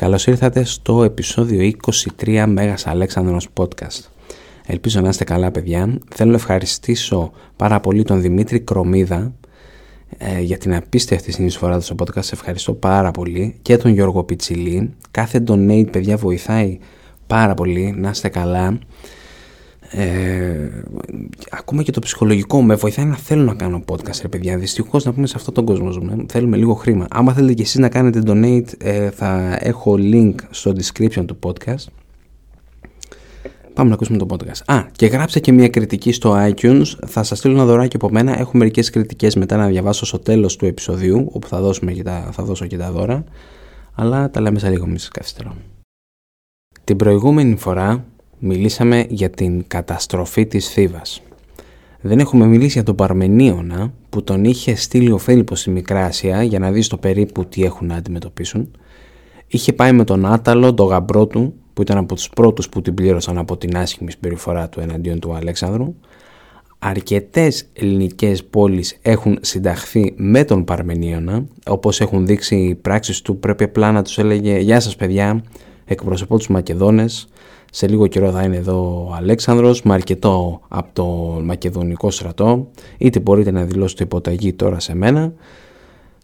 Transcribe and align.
Καλώς 0.00 0.26
ήρθατε 0.26 0.64
στο 0.64 1.02
επεισόδιο 1.02 1.70
23 2.20 2.44
Μέγας 2.48 2.86
Αλέξανδρος 2.86 3.48
Podcast. 3.54 4.00
Ελπίζω 4.66 5.00
να 5.00 5.08
είστε 5.08 5.24
καλά 5.24 5.50
παιδιά. 5.50 5.98
Θέλω 6.14 6.30
να 6.30 6.36
ευχαριστήσω 6.36 7.32
πάρα 7.56 7.80
πολύ 7.80 8.02
τον 8.02 8.20
Δημήτρη 8.20 8.60
Κρομίδα 8.60 9.32
ε, 10.18 10.40
για 10.40 10.58
την 10.58 10.74
απίστευτη 10.74 11.32
συνεισφορά 11.32 11.76
του 11.78 11.84
στο 11.84 11.94
podcast. 11.98 12.32
Ευχαριστώ 12.32 12.72
πάρα 12.72 13.10
πολύ. 13.10 13.58
Και 13.62 13.76
τον 13.76 13.92
Γιώργο 13.92 14.24
Πιτσιλή. 14.24 14.94
Κάθε 15.10 15.42
donate 15.46 15.88
παιδιά 15.90 16.16
βοηθάει 16.16 16.78
πάρα 17.26 17.54
πολύ. 17.54 17.94
Να 17.96 18.10
είστε 18.10 18.28
καλά. 18.28 18.78
Ε, 19.92 20.68
ακόμα 21.50 21.82
και 21.82 21.92
το 21.92 22.00
ψυχολογικό 22.00 22.62
με 22.62 22.74
βοηθάει 22.74 23.06
να 23.06 23.16
θέλω 23.16 23.42
να 23.42 23.54
κάνω 23.54 23.82
podcast, 23.86 24.18
ρε 24.22 24.28
παιδιά. 24.28 24.58
Δυστυχώς 24.58 25.04
να 25.04 25.12
πούμε 25.12 25.26
σε 25.26 25.34
αυτόν 25.36 25.54
τον 25.54 25.64
κόσμο 25.64 25.90
ζούμε. 25.90 26.24
Θέλουμε 26.28 26.56
λίγο 26.56 26.74
χρήμα. 26.74 27.06
Άμα 27.10 27.32
θέλετε 27.32 27.54
και 27.54 27.62
εσείς 27.62 27.78
να 27.78 27.88
κάνετε 27.88 28.22
donate, 28.26 28.72
ε, 28.78 29.10
θα 29.10 29.58
έχω 29.60 29.96
link 29.98 30.34
στο 30.50 30.72
description 30.76 31.24
του 31.26 31.38
podcast. 31.42 31.84
Πάμε 33.74 33.88
να 33.88 33.94
ακούσουμε 33.94 34.18
το 34.18 34.26
podcast. 34.30 34.62
Α, 34.64 34.84
και 34.92 35.06
γράψτε 35.06 35.40
και 35.40 35.52
μια 35.52 35.68
κριτική 35.68 36.12
στο 36.12 36.34
iTunes. 36.50 36.84
Θα 37.06 37.22
σας 37.22 37.38
στείλω 37.38 37.54
ένα 37.54 37.64
δωράκι 37.64 37.96
από 37.96 38.10
μένα. 38.10 38.38
Έχω 38.38 38.50
μερικές 38.54 38.90
κριτικές 38.90 39.36
μετά 39.36 39.56
να 39.56 39.66
διαβάσω 39.66 40.06
στο 40.06 40.18
τέλος 40.18 40.56
του 40.56 40.66
επεισοδίου, 40.66 41.28
όπου 41.32 41.46
θα, 41.46 41.60
δώσουμε 41.60 41.92
και 41.92 42.02
τα, 42.02 42.28
θα 42.32 42.42
δώσω 42.42 42.66
και 42.66 42.76
τα 42.76 42.90
δώρα. 42.90 43.24
Αλλά 43.94 44.30
τα 44.30 44.40
λέμε 44.40 44.58
σε 44.58 44.68
λίγο, 44.68 44.86
μη 44.86 44.96
καθυστερώ. 45.12 45.56
Την 46.84 46.96
προηγούμενη 46.96 47.56
φορά 47.56 48.04
μιλήσαμε 48.40 49.06
για 49.08 49.30
την 49.30 49.64
καταστροφή 49.66 50.46
της 50.46 50.68
Θήβας. 50.68 51.22
Δεν 52.00 52.18
έχουμε 52.18 52.46
μιλήσει 52.46 52.72
για 52.72 52.82
τον 52.82 52.94
Παρμενίωνα 52.94 53.92
που 54.08 54.24
τον 54.24 54.44
είχε 54.44 54.74
στείλει 54.74 55.10
ο 55.10 55.18
Φίλιππος 55.18 55.60
στη 55.60 55.70
Μικρά 55.70 56.04
Ασία 56.04 56.42
για 56.42 56.58
να 56.58 56.70
δεις 56.70 56.86
στο 56.86 56.96
περίπου 56.96 57.46
τι 57.46 57.64
έχουν 57.64 57.86
να 57.86 57.94
αντιμετωπίσουν. 57.94 58.70
Είχε 59.46 59.72
πάει 59.72 59.92
με 59.92 60.04
τον 60.04 60.26
Άταλο, 60.26 60.74
τον 60.74 60.86
γαμπρό 60.86 61.26
του, 61.26 61.54
που 61.74 61.82
ήταν 61.82 61.98
από 61.98 62.14
τους 62.14 62.28
πρώτους 62.28 62.68
που 62.68 62.82
την 62.82 62.94
πλήρωσαν 62.94 63.38
από 63.38 63.56
την 63.56 63.76
άσχημη 63.76 64.10
συμπεριφορά 64.10 64.68
του 64.68 64.80
εναντίον 64.80 65.18
του 65.18 65.34
Αλέξανδρου. 65.34 65.94
Αρκετές 66.78 67.68
ελληνικές 67.72 68.44
πόλεις 68.44 68.98
έχουν 69.02 69.38
συνταχθεί 69.40 70.14
με 70.16 70.44
τον 70.44 70.64
Παρμενίωνα, 70.64 71.44
όπως 71.66 72.00
έχουν 72.00 72.26
δείξει 72.26 72.56
οι 72.56 72.74
πράξεις 72.74 73.22
του 73.22 73.38
πρέπει 73.38 73.64
απλά 73.64 73.92
να 73.92 74.02
τους 74.02 74.18
έλεγε 74.18 74.58
«Γεια 74.58 74.80
σας 74.80 74.96
παιδιά, 74.96 75.44
εκπροσωπώ 75.84 76.36
τους 76.36 76.48
Μακεδόνες, 76.48 77.28
σε 77.70 77.88
λίγο 77.88 78.06
καιρό 78.06 78.30
θα 78.30 78.42
είναι 78.42 78.56
εδώ 78.56 79.06
ο 79.10 79.14
Αλέξανδρος 79.14 79.82
με 79.82 79.94
αρκετό 79.94 80.60
από 80.68 80.88
το 80.92 81.04
μακεδονικό 81.44 82.10
στρατό 82.10 82.68
είτε 82.98 83.20
μπορείτε 83.20 83.50
να 83.50 83.64
δηλώσετε 83.64 84.02
υποταγή 84.02 84.52
τώρα 84.52 84.80
σε 84.80 84.94
μένα 84.94 85.32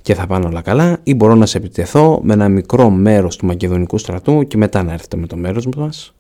και 0.02 0.14
θα 0.14 0.26
πάνε 0.26 0.46
όλα 0.46 0.60
καλά 0.60 0.98
ή 1.02 1.14
μπορώ 1.14 1.34
να 1.34 1.46
σε 1.46 1.58
επιτεθώ 1.58 2.20
με 2.22 2.32
ένα 2.32 2.48
μικρό 2.48 2.90
μέρος 2.90 3.36
του 3.36 3.46
μακεδονικού 3.46 3.98
στρατού 3.98 4.46
και 4.46 4.56
μετά 4.56 4.82
να 4.82 4.92
έρθετε 4.92 5.16
με 5.16 5.26
το 5.26 5.36
μέρος 5.36 5.66
μας. 5.76 6.14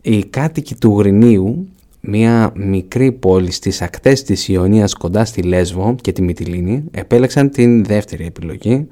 Οι 0.00 0.24
κάτοικοι 0.24 0.74
του 0.74 0.98
Γρινίου, 0.98 1.68
μια 2.00 2.52
μικρή 2.54 3.12
πόλη 3.12 3.50
στις 3.50 3.82
ακτές 3.82 4.22
της 4.22 4.48
Ιωνίας 4.48 4.94
κοντά 4.94 5.24
στη 5.24 5.42
Λέσβο 5.42 5.94
και 6.00 6.12
τη 6.12 6.22
Μυτιλίνη, 6.22 6.84
επέλεξαν 6.90 7.50
την 7.50 7.84
δεύτερη 7.84 8.26
επιλογή 8.26 8.86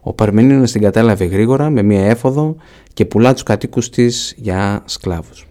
ο 0.00 0.12
Παρμενίωνας 0.12 0.72
την 0.72 0.80
κατάλαβε 0.80 1.24
γρήγορα 1.24 1.70
με 1.70 1.82
μία 1.82 2.06
έφοδο 2.06 2.56
και 2.94 3.04
πουλά 3.04 3.32
τους 3.32 3.42
κατοίκους 3.42 3.90
της 3.90 4.34
για 4.36 4.82
σκλάβους. 4.84 5.46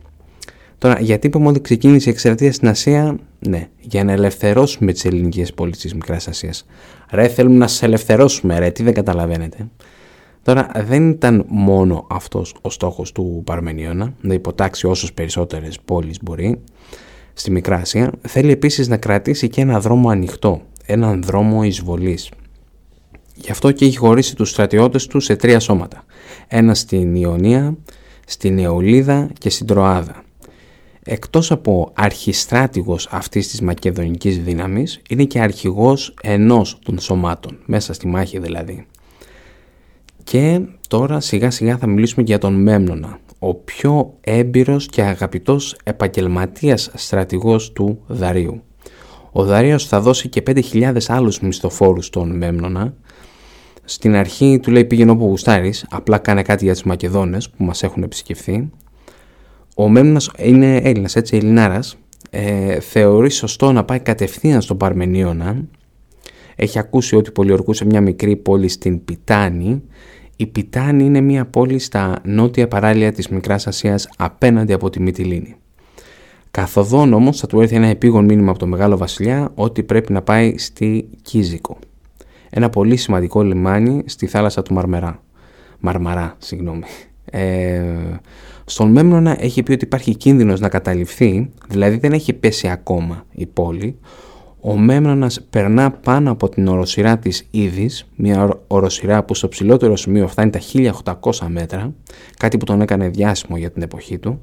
Τώρα, 0.78 1.00
γιατί 1.00 1.28
είπαμε 1.28 1.48
ότι 1.48 1.62
ξεκίνησε 1.62 2.10
η 2.10 2.12
εξαρτία 2.12 2.54
στην 2.54 2.68
Ασία, 2.68 3.18
ναι, 3.40 3.68
για 3.80 4.04
να 4.04 4.12
ελευθερώσουμε 4.12 4.92
τις 4.92 5.06
ελληνικές 5.06 5.54
πόλεις 5.54 5.78
της 5.78 5.94
Μικράς 5.94 6.28
Ασίας. 6.28 6.66
Ρε, 7.12 7.28
θέλουμε 7.28 7.58
να 7.58 7.68
σας 7.68 7.84
ελευθερώσουμε, 7.84 8.60
ρε, 8.60 8.72
τι 8.72 8.84
δεν 8.84 8.94
καταλαβαίνετε. 8.94 9.68
Τώρα, 10.44 10.72
δεν 10.88 11.10
ήταν 11.10 11.46
μόνο 11.48 12.08
αυτός 12.10 12.56
ο 12.62 12.70
στόχος 12.70 13.12
του 13.12 13.42
Παρμενίωνα, 13.46 14.14
να 14.22 14.34
υποτάξει 14.34 14.88
όσες 14.88 15.14
περισσότερες 15.14 15.80
πόλεις 15.86 16.18
μπορεί 16.24 16.60
στη 17.34 17.52
Μικρά 17.52 17.76
Ασία. 17.76 18.12
Θέλει 18.22 18.52
επίσης 18.52 18.88
να 18.88 18.98
κρατήσει 18.98 19.50
και 19.50 19.62
ένα 19.62 19.80
δρόμο 19.80 20.10
ανοιχτό, 20.10 20.62
έναν 20.86 21.24
δρόμο 21.24 21.64
εισβολής. 21.64 22.30
Γι' 23.42 23.52
αυτό 23.52 23.72
και 23.72 23.86
έχει 23.86 23.98
χωρίσει 23.98 24.36
τους 24.36 24.50
στρατιώτες 24.50 25.08
του 25.08 25.20
σε 25.20 25.36
τρία 25.36 25.60
σώματα. 25.60 26.06
Ένα 26.48 26.74
στην 26.74 27.16
Ιωνία, 27.16 27.78
στην 28.26 28.54
Νεολίδα 28.54 29.30
και 29.38 29.50
στην 29.50 29.68
Τροάδα. 29.68 30.24
Εκτός 31.04 31.52
από 31.52 31.92
αρχιστράτηγος 31.94 33.08
αυτής 33.12 33.48
της 33.48 33.62
μακεδονικής 33.62 34.40
δύναμης, 34.40 35.02
είναι 35.10 35.24
και 35.24 35.40
αρχηγός 35.40 36.14
ενός 36.22 36.80
των 36.84 37.00
σωμάτων, 37.00 37.58
μέσα 37.66 37.94
στη 37.94 38.08
μάχη 38.08 38.40
δηλαδή. 38.40 38.86
Και 40.24 40.62
τώρα 40.88 41.20
σιγά 41.20 41.52
σιγά 41.52 41.78
θα 41.78 41.88
μιλήσουμε 41.88 42.24
για 42.24 42.38
τον 42.38 42.54
Μέμνονα, 42.54 43.20
ο 43.40 43.54
πιο 43.54 44.14
έμπειρος 44.22 44.86
και 44.86 45.02
αγαπητός 45.02 45.78
επαγγελματίας 45.84 46.92
στρατηγός 46.94 47.72
του 47.72 48.00
Δαρίου. 48.08 48.62
Ο 49.32 49.44
Δαρίος 49.44 49.86
θα 49.86 50.02
δώσει 50.02 50.30
και 50.30 50.42
5.000 50.42 50.98
άλλους 51.08 51.40
μισθοφόρους 51.40 52.06
στον 52.06 52.38
Μέμνονα, 52.38 52.94
στην 53.90 54.16
αρχή 54.16 54.60
του 54.62 54.72
λέει 54.72 54.86
πήγαινε 54.86 55.12
όπου 55.12 55.26
γουστάρεις, 55.26 55.86
απλά 55.90 56.18
κάνε 56.18 56.42
κάτι 56.42 56.64
για 56.64 56.74
τους 56.74 56.84
Μακεδόνες 56.84 57.50
που 57.50 57.64
μας 57.64 57.84
έχουν 57.84 58.04
επισκεφθεί. 58.04 58.70
Ο 59.76 59.90
Μέμνας 59.90 60.32
είναι 60.38 60.76
Έλληνας, 60.76 61.16
έτσι, 61.16 61.38
Ελληνάρας. 61.38 61.98
Ε, 62.30 62.80
θεωρεί 62.80 63.30
σωστό 63.30 63.72
να 63.72 63.84
πάει 63.84 64.00
κατευθείαν 64.00 64.62
στον 64.62 64.78
Παρμενίωνα. 64.78 65.64
Έχει 66.56 66.80
ακούσει 66.80 67.16
ότι 67.16 67.32
πολιορκούσε 67.32 67.86
μια 67.86 68.02
μικρή 68.02 68.36
πόλη 68.36 68.68
στην 68.68 69.06
Πιτάνη. 69.06 69.82
Η 70.36 70.46
Πιτάνη 70.46 71.04
είναι 71.04 71.22
μια 71.22 71.46
πόλη 71.46 71.80
στα 71.80 72.22
νότια 72.24 72.68
παράλια 72.68 73.12
της 73.12 73.28
Μικράς 73.28 73.68
Ασίας 73.68 74.10
απέναντι 74.18 74.74
από 74.74 74.90
τη 74.90 75.02
Μυτιλίνη. 75.02 75.56
Καθοδόν 76.52 77.14
όμως 77.14 77.40
θα 77.40 77.48
του 77.48 77.62
έρθει 77.62 77.76
ένα 77.76 77.88
επίγον 77.88 78.26
μήνυμα 78.26 78.50
από 78.50 78.60
τον 78.60 78.70
Μεγάλο 78.70 78.98
Βασιλιά 78.98 79.52
ότι 79.56 79.84
πρέπει 79.84 80.14
να 80.14 80.22
πάει 80.22 80.58
στη 80.58 81.10
Κίζικο 81.22 81.78
ένα 82.50 82.70
πολύ 82.70 82.96
σημαντικό 82.96 83.42
λιμάνι 83.42 84.04
στη 84.06 84.28
θάλασσα 84.28 84.62
του 84.62 84.74
Μαρμερά. 84.74 85.24
Μαρμαρά, 85.80 86.36
συγγνώμη. 86.38 86.84
Ε, 87.26 87.82
στον 88.66 88.92
Μέμνονα 88.92 89.44
έχει 89.44 89.64
πει 89.64 89.72
ότι 89.72 89.86
υπάρχει 89.86 90.16
κίνδυνος 90.16 90.60
να 90.60 90.70
καταληφθεί, 90.70 91.50
δηλαδή 91.68 91.98
δεν 91.98 92.12
έχει 92.12 92.34
πέσει 92.34 92.68
ακόμα 92.68 93.26
η 93.32 93.46
πόλη. 93.46 94.00
Ο 94.62 94.78
Μέμνονας 94.78 95.42
περνά 95.50 95.92
πάνω 95.92 96.32
από 96.32 96.50
την 96.50 96.68
οροσυρά 96.68 97.18
της 97.18 97.48
Ήδης, 97.52 98.08
μια 98.16 98.60
οροσυρά 98.68 99.24
που 99.24 99.36
στο 99.36 99.48
ψηλότερο 99.48 99.96
σημείο 99.96 100.28
φτάνει 100.28 100.50
τα 100.50 100.60
1800 101.22 101.48
μέτρα, 101.48 101.94
κάτι 102.38 102.58
που 102.58 102.66
τον 102.66 102.82
έκανε 102.82 103.10
διάσημο 103.10 103.58
για 103.58 103.72
την 103.72 103.82
εποχή 103.82 104.18
του. 104.18 104.42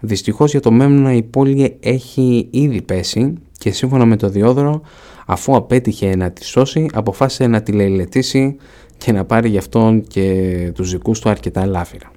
Δυστυχώς 0.00 0.50
για 0.50 0.60
το 0.60 0.70
Μέμνονα 0.70 1.12
η 1.12 1.22
πόλη 1.22 1.76
έχει 1.80 2.48
ήδη 2.50 2.82
πέσει 2.82 3.34
και 3.60 3.70
σύμφωνα 3.70 4.04
με 4.04 4.16
το 4.16 4.28
Διόδωρο 4.28 4.80
αφού 5.26 5.56
απέτυχε 5.56 6.16
να 6.16 6.30
τη 6.30 6.44
σώσει, 6.44 6.86
αποφάσισε 6.92 7.46
να 7.46 7.62
τη 7.62 7.72
λαιλετήσει 7.72 8.56
και 8.98 9.12
να 9.12 9.24
πάρει 9.24 9.48
γι' 9.48 9.58
αυτόν 9.58 10.02
και 10.02 10.70
τους 10.74 10.90
δικούς 10.90 11.20
του 11.20 11.28
αρκετά 11.28 11.66
λάφυρα. 11.66 12.10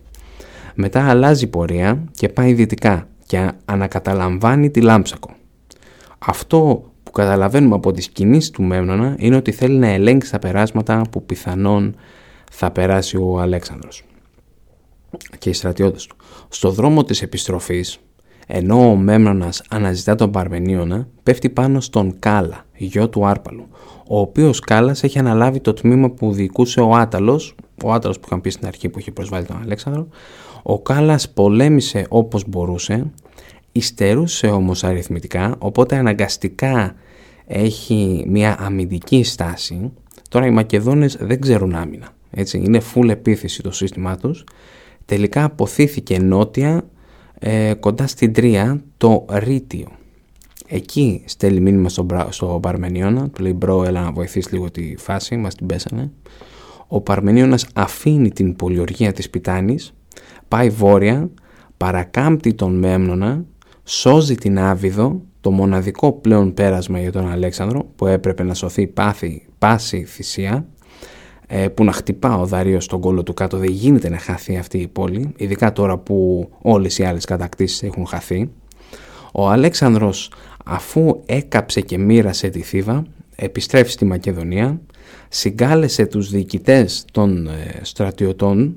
Μετά 0.75 1.09
αλλάζει 1.09 1.47
πορεία 1.47 2.03
και 2.11 2.29
πάει 2.29 2.53
δυτικά 2.53 3.07
και 3.25 3.51
ανακαταλαμβάνει 3.65 4.69
τη 4.69 4.81
Λάμψακο. 4.81 5.35
Αυτό 6.19 6.91
που 7.03 7.11
καταλαβαίνουμε 7.11 7.75
από 7.75 7.91
τις 7.91 8.09
κινήσεις 8.09 8.49
του 8.49 8.63
Μέμνονα 8.63 9.15
είναι 9.17 9.35
ότι 9.35 9.51
θέλει 9.51 9.77
να 9.77 9.87
ελέγξει 9.87 10.31
τα 10.31 10.39
περάσματα 10.39 11.01
που 11.11 11.25
πιθανόν 11.25 11.95
θα 12.51 12.71
περάσει 12.71 13.17
ο 13.17 13.39
Αλέξανδρος 13.39 14.03
και 15.37 15.49
οι 15.49 15.53
στρατιώτες 15.53 16.05
του. 16.05 16.15
Στο 16.49 16.69
δρόμο 16.69 17.03
της 17.03 17.21
επιστροφής 17.21 17.99
ενώ 18.47 18.89
ο 18.89 18.95
Μέμνονας 18.95 19.63
αναζητά 19.69 20.15
τον 20.15 20.31
Παρμενίωνα, 20.31 21.07
πέφτει 21.23 21.49
πάνω 21.49 21.79
στον 21.79 22.15
Κάλα, 22.19 22.65
γιο 22.77 23.09
του 23.09 23.25
Άρπαλου, 23.25 23.67
ο 24.07 24.19
οποίος 24.19 24.59
Κάλας 24.59 25.03
έχει 25.03 25.19
αναλάβει 25.19 25.59
το 25.59 25.73
τμήμα 25.73 26.09
που 26.09 26.33
διοικούσε 26.33 26.79
ο 26.79 26.95
Άταλος, 26.95 27.55
ο 27.83 27.93
Άταλος 27.93 28.19
που 28.19 28.25
είχαν 28.25 28.41
πει 28.41 28.49
στην 28.49 28.67
αρχή 28.67 28.89
που 28.89 28.99
είχε 28.99 29.11
προσβάλει 29.11 29.45
τον 29.45 29.59
Αλέξανδρο. 29.63 30.07
Ο 30.63 30.79
Κάλας 30.79 31.29
πολέμησε 31.29 32.05
όπως 32.09 32.43
μπορούσε, 32.47 33.11
υστερούσε 33.71 34.47
όμως 34.47 34.83
αριθμητικά, 34.83 35.55
οπότε 35.59 35.95
αναγκαστικά 35.95 36.95
έχει 37.47 38.25
μια 38.27 38.57
αμυντική 38.59 39.23
στάση. 39.23 39.91
Τώρα 40.29 40.45
οι 40.45 40.51
Μακεδόνες 40.51 41.17
δεν 41.19 41.41
ξέρουν 41.41 41.75
άμυνα, 41.75 42.07
έτσι, 42.31 42.57
είναι 42.57 42.81
full 42.93 43.09
επίθεση 43.09 43.61
το 43.61 43.71
σύστημά 43.71 44.17
τους. 44.17 44.43
Τελικά 45.05 45.43
απωθήθηκε 45.43 46.19
νότια 46.19 46.83
ε, 47.45 47.73
κοντά 47.73 48.07
στην 48.07 48.33
Τροία 48.33 48.83
το 48.97 49.25
Ροίτειο. 49.29 49.87
Εκεί 50.67 51.23
στέλνει 51.25 51.59
μήνυμα 51.59 51.89
στο, 51.89 52.07
στο 52.29 52.59
Παρμενίωνα, 52.61 53.29
του 53.29 53.41
λέει 53.41 53.53
bro 53.55 53.83
έλα 53.83 54.01
να 54.01 54.11
βοηθήσει 54.11 54.53
λίγο 54.53 54.71
τη 54.71 54.95
φάση, 54.97 55.35
μας 55.37 55.55
την 55.55 55.67
πέσανε. 55.67 56.11
Ο 56.87 57.01
Παρμενίωνας 57.01 57.67
αφήνει 57.73 58.31
την 58.31 58.55
πολιορκία 58.55 59.11
της 59.11 59.29
Πιτάνης, 59.29 59.93
πάει 60.47 60.69
βόρεια, 60.69 61.29
παρακάμπτει 61.77 62.53
τον 62.53 62.77
Μέμνονα, 62.77 63.45
σώζει 63.83 64.35
την 64.35 64.59
Άβυδο, 64.59 65.21
το 65.41 65.51
μοναδικό 65.51 66.11
πλέον 66.11 66.53
πέρασμα 66.53 66.99
για 66.99 67.11
τον 67.11 67.31
Αλέξανδρο 67.31 67.85
που 67.95 68.07
έπρεπε 68.07 68.43
να 68.43 68.53
σωθεί 68.53 68.87
πάθη, 68.87 69.45
πάση 69.57 70.03
θυσία 70.03 70.53
ε, 70.55 70.65
που 71.73 71.83
να 71.83 71.91
χτυπά 71.91 72.37
ο 72.37 72.45
Δαρίος 72.45 72.83
στον 72.83 72.99
κόλλο 72.99 73.23
του 73.23 73.33
κάτω. 73.33 73.57
Δεν 73.57 73.69
γίνεται 73.69 74.09
να 74.09 74.17
χαθεί 74.17 74.57
αυτή 74.57 74.77
η 74.77 74.87
πόλη, 74.87 75.33
ειδικά 75.35 75.71
τώρα 75.71 75.97
που 75.97 76.49
όλες 76.61 76.97
οι 76.97 77.03
άλλες 77.03 77.25
κατακτήσεις 77.25 77.83
έχουν 77.83 78.05
χαθεί. 78.05 78.49
Ο 79.31 79.49
Αλέξανδρος 79.49 80.31
αφού 80.65 81.21
έκαψε 81.25 81.81
και 81.81 81.97
μοίρασε 81.97 82.47
τη 82.47 82.61
Θήβα, 82.61 83.05
επιστρέφει 83.35 83.91
στη 83.91 84.05
Μακεδονία, 84.05 84.81
συγκάλεσε 85.29 86.05
τους 86.05 86.29
διοικητές 86.29 87.05
των 87.11 87.47
ε, 87.47 87.79
στρατιωτών, 87.81 88.75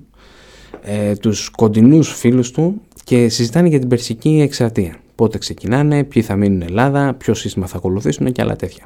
ε, 0.83 1.15
τους 1.15 1.49
κοντινούς 1.49 2.15
φίλους 2.15 2.51
του 2.51 2.81
και 3.05 3.29
συζητάνε 3.29 3.69
για 3.69 3.79
την 3.79 3.89
Περσική 3.89 4.41
εξαρτία. 4.41 4.97
Πότε 5.15 5.39
ξεκινάνε, 5.39 6.05
ποιοι 6.05 6.23
θα 6.23 6.37
μείνουν 6.37 6.63
Ελλάδα, 6.63 7.15
ποιο 7.15 7.35
σύστημα 7.35 7.67
θα 7.67 7.77
ακολουθήσουν 7.77 8.33
και 8.33 8.43
άλλα 8.43 8.57
τέτοια. 8.57 8.85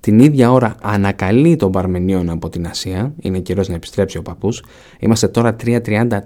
Την 0.00 0.18
ίδια 0.18 0.52
ώρα 0.52 0.74
ανακαλεί 0.82 1.56
τον 1.56 1.72
Παρμενίων 1.72 2.30
από 2.30 2.48
την 2.48 2.66
Ασία, 2.66 3.14
είναι 3.20 3.38
καιρός 3.38 3.68
να 3.68 3.74
επιστρέψει 3.74 4.18
ο 4.18 4.22
παππούς, 4.22 4.62
είμαστε 4.98 5.28
τώρα 5.28 5.56
3.34, 5.64 6.20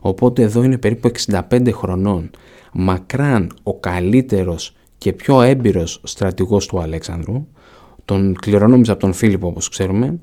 οπότε 0.00 0.42
εδώ 0.42 0.62
είναι 0.62 0.78
περίπου 0.78 1.10
65 1.50 1.68
χρονών. 1.72 2.30
Μακράν 2.72 3.52
ο 3.62 3.78
καλύτερος 3.78 4.74
και 4.98 5.12
πιο 5.12 5.40
έμπειρος 5.40 6.00
στρατηγός 6.04 6.66
του 6.66 6.80
Αλέξανδρου, 6.80 7.46
τον 8.04 8.36
κληρονόμησε 8.40 8.90
από 8.90 9.00
τον 9.00 9.12
Φίλιππο 9.12 9.46
όπως 9.46 9.68
ξέρουμε, 9.68 10.18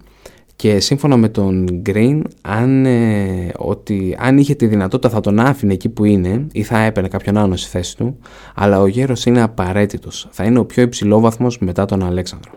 και 0.59 0.79
σύμφωνα 0.79 1.17
με 1.17 1.29
τον 1.29 1.81
Green, 1.85 2.21
αν, 2.41 2.85
ε, 2.85 3.51
ότι, 3.57 4.15
αν 4.19 4.37
είχε 4.37 4.55
τη 4.55 4.67
δυνατότητα 4.67 5.09
θα 5.09 5.19
τον 5.19 5.39
άφηνε 5.39 5.73
εκεί 5.73 5.89
που 5.89 6.05
είναι 6.05 6.47
ή 6.51 6.63
θα 6.63 6.79
έπαιρνε 6.79 7.09
κάποιον 7.09 7.37
άλλο 7.37 7.55
στη 7.55 7.69
θέση 7.69 7.97
του, 7.97 8.17
αλλά 8.55 8.81
ο 8.81 8.87
γέρος 8.87 9.25
είναι 9.25 9.41
απαραίτητος. 9.41 10.27
Θα 10.31 10.43
είναι 10.43 10.59
ο 10.59 10.65
πιο 10.65 10.83
υψηλόβαθμος 10.83 11.59
μετά 11.59 11.85
τον 11.85 12.03
Αλέξανδρο. 12.03 12.51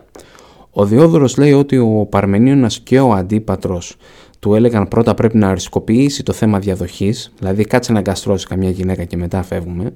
Ο 0.69 0.85
Διόδωρος 0.85 1.37
λέει 1.37 1.53
ότι 1.53 1.77
ο 1.77 2.07
Παρμενίωνας 2.09 2.79
και 2.79 2.99
ο 2.99 3.13
Αντίπατρος 3.13 3.95
του 4.39 4.53
έλεγαν 4.53 4.87
πρώτα 4.87 5.13
πρέπει 5.13 5.37
να 5.37 5.49
αρισκοποιήσει 5.49 6.23
το 6.23 6.33
θέμα 6.33 6.59
διαδοχής, 6.59 7.33
δηλαδή 7.39 7.63
κάτσε 7.63 7.91
να 7.91 7.99
αγκαστρώσει 7.99 8.47
καμιά 8.47 8.69
γυναίκα 8.69 9.03
και 9.03 9.17
μετά 9.17 9.43
φεύγουμε. 9.43 9.93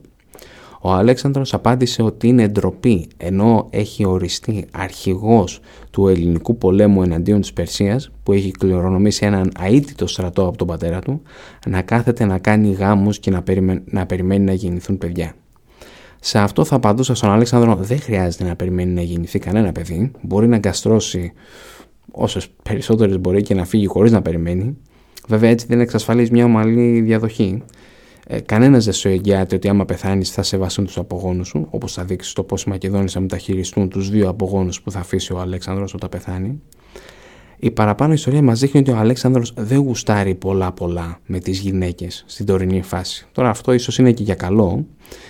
Ο 0.81 0.91
Αλέξανδρος 0.91 1.53
απάντησε 1.53 2.01
ότι 2.01 2.27
είναι 2.27 2.47
ντροπή 2.47 3.07
ενώ 3.17 3.67
έχει 3.69 4.05
οριστεί 4.05 4.65
αρχηγός 4.71 5.59
του 5.91 6.07
ελληνικού 6.07 6.57
πολέμου 6.57 7.03
εναντίον 7.03 7.41
της 7.41 7.53
Περσίας 7.53 8.11
που 8.23 8.31
έχει 8.31 8.51
κληρονομήσει 8.51 9.25
έναν 9.25 9.51
αίτητο 9.61 10.07
στρατό 10.07 10.47
από 10.47 10.57
τον 10.57 10.67
πατέρα 10.67 10.99
του 10.99 11.21
να 11.67 11.81
κάθεται 11.81 12.25
να 12.25 12.37
κάνει 12.37 12.71
γάμους 12.71 13.19
και 13.19 13.31
να, 13.31 13.43
να 13.85 14.05
περιμένει 14.05 14.43
να 14.43 14.53
γεννηθούν 14.53 14.97
παιδιά. 14.97 15.33
Σε 16.19 16.39
αυτό 16.39 16.65
θα 16.65 16.75
απαντούσα 16.75 17.15
στον 17.15 17.29
Αλέξανδρο 17.29 17.75
δεν 17.75 17.99
χρειάζεται 17.99 18.43
να 18.43 18.55
περιμένει 18.55 18.93
να 18.93 19.01
γεννηθεί 19.01 19.39
κανένα 19.39 19.71
παιδί, 19.71 20.11
μπορεί 20.21 20.47
να 20.47 20.57
γκαστρώσει 20.57 21.33
όσες 22.11 22.47
περισσότερες 22.63 23.19
μπορεί 23.19 23.41
και 23.41 23.53
να 23.53 23.65
φύγει 23.65 23.85
χωρίς 23.87 24.11
να 24.11 24.21
περιμένει. 24.21 24.77
Βέβαια 25.27 25.49
έτσι 25.49 25.65
δεν 25.69 25.79
εξασφαλίζει 25.79 26.31
μια 26.31 26.45
ομαλή 26.45 27.01
διαδοχή 27.01 27.63
ε, 28.29 28.39
Κανένας 28.39 28.85
δεν 28.85 28.93
σου 28.93 29.07
εγγυάται 29.07 29.55
ότι 29.55 29.67
άμα 29.67 29.85
πεθάνεις 29.85 30.31
θα 30.31 30.43
σεβαστούν 30.43 30.85
τους 30.85 30.97
απογόνους 30.97 31.47
σου, 31.47 31.67
όπως 31.69 31.93
θα 31.93 32.03
δείξεις 32.03 32.33
το 32.33 32.43
πώς 32.43 32.63
οι 32.63 32.69
Μακεδόνε 32.69 33.07
θα 33.07 33.19
μεταχειριστούν 33.19 33.89
τους 33.89 34.09
δύο 34.09 34.29
απογόνους 34.29 34.81
που 34.81 34.91
θα 34.91 34.99
αφήσει 34.99 35.33
ο 35.33 35.39
Αλέξανδρος 35.39 35.93
όταν 35.93 36.09
πεθάνει. 36.09 36.61
Η 37.59 37.71
παραπάνω 37.71 38.13
ιστορία 38.13 38.41
μας 38.41 38.59
δείχνει 38.59 38.79
ότι 38.79 38.91
ο 38.91 38.97
Αλέξανδρος 38.97 39.53
δεν 39.57 39.77
γουστάρει 39.77 40.35
πολλά 40.35 40.71
πολλά 40.71 41.19
με 41.25 41.39
τις 41.39 41.59
γυναίκες 41.59 42.23
στην 42.27 42.45
τωρινή 42.45 42.81
φάση. 42.81 43.27
Τώρα 43.31 43.49
αυτό 43.49 43.71
ίσως 43.71 43.97
είναι 43.97 44.11
και 44.11 44.23
για 44.23 44.35
καλό, 44.35 44.85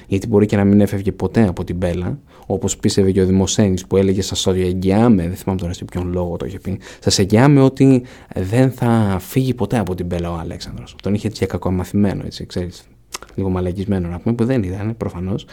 γιατί 0.07 0.27
μπορεί 0.27 0.45
και 0.45 0.55
να 0.55 0.63
μην 0.63 0.81
έφευγε 0.81 1.11
ποτέ 1.11 1.47
από 1.47 1.63
την 1.63 1.75
Μπέλα, 1.75 2.19
όπως 2.47 2.77
πίστευε 2.77 3.11
και 3.11 3.21
ο 3.21 3.25
Δημοσένης 3.25 3.85
που 3.85 3.97
έλεγε 3.97 4.21
Σας 4.21 4.47
εγγυάμαι, 4.47 5.23
δεν 5.23 5.35
θυμάμαι 5.35 5.59
τώρα 5.59 5.73
σε 5.73 5.85
ποιον 5.85 6.11
λόγο 6.11 6.37
το 6.37 6.45
είχε 6.45 6.59
πει, 6.59 6.79
Σας 6.99 7.19
εγγυάμαι 7.19 7.61
ότι 7.61 8.03
δεν 8.35 8.71
θα 8.71 9.17
φύγει 9.19 9.53
ποτέ 9.53 9.77
από 9.77 9.95
την 9.95 10.05
Μπέλα 10.05 10.31
ο 10.31 10.37
Αλέξανδρος. 10.37 10.95
Τον 11.01 11.13
είχε 11.13 11.27
έτσι 11.27 11.39
και 11.39 11.45
κακομαθημένο, 11.45 12.21
έτσι, 12.25 12.45
ξέρεις, 12.45 12.83
λίγο 13.35 13.49
μαλακισμένο 13.49 14.07
να 14.07 14.19
πούμε, 14.19 14.35
που 14.35 14.45
δεν 14.45 14.63
ήταν 14.63 14.97
προφανώς. 14.97 15.45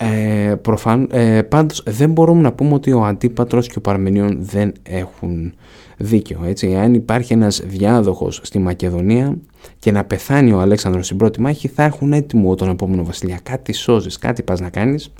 Ε, 0.00 0.54
προφαν, 0.62 1.08
ε, 1.12 1.42
πάντως 1.42 1.82
δεν 1.86 2.10
μπορούμε 2.10 2.40
να 2.40 2.52
πούμε 2.52 2.74
ότι 2.74 2.92
ο 2.92 3.04
Αντίπατρος 3.04 3.68
και 3.68 3.78
ο 3.78 3.80
Παρμενίων 3.80 4.36
δεν 4.40 4.72
έχουν 4.82 5.54
δίκιο. 5.96 6.40
Έτσι. 6.44 6.74
Αν 6.74 6.94
υπάρχει 6.94 7.32
ένας 7.32 7.62
διάδοχος 7.66 8.40
στη 8.42 8.58
Μακεδονία 8.58 9.36
και 9.78 9.92
να 9.92 10.04
πεθάνει 10.04 10.52
ο 10.52 10.60
Αλέξανδρος 10.60 11.04
στην 11.04 11.16
πρώτη 11.16 11.40
μάχη 11.40 11.68
θα 11.68 11.82
έχουν 11.82 12.12
έτοιμο 12.12 12.54
τον 12.54 12.68
επόμενο 12.68 13.04
βασιλιά. 13.04 13.40
Κάτι 13.42 13.72
σώζεις, 13.72 14.18
κάτι 14.18 14.42
πας 14.42 14.60
να 14.60 14.68
κάνεις. 14.68 15.12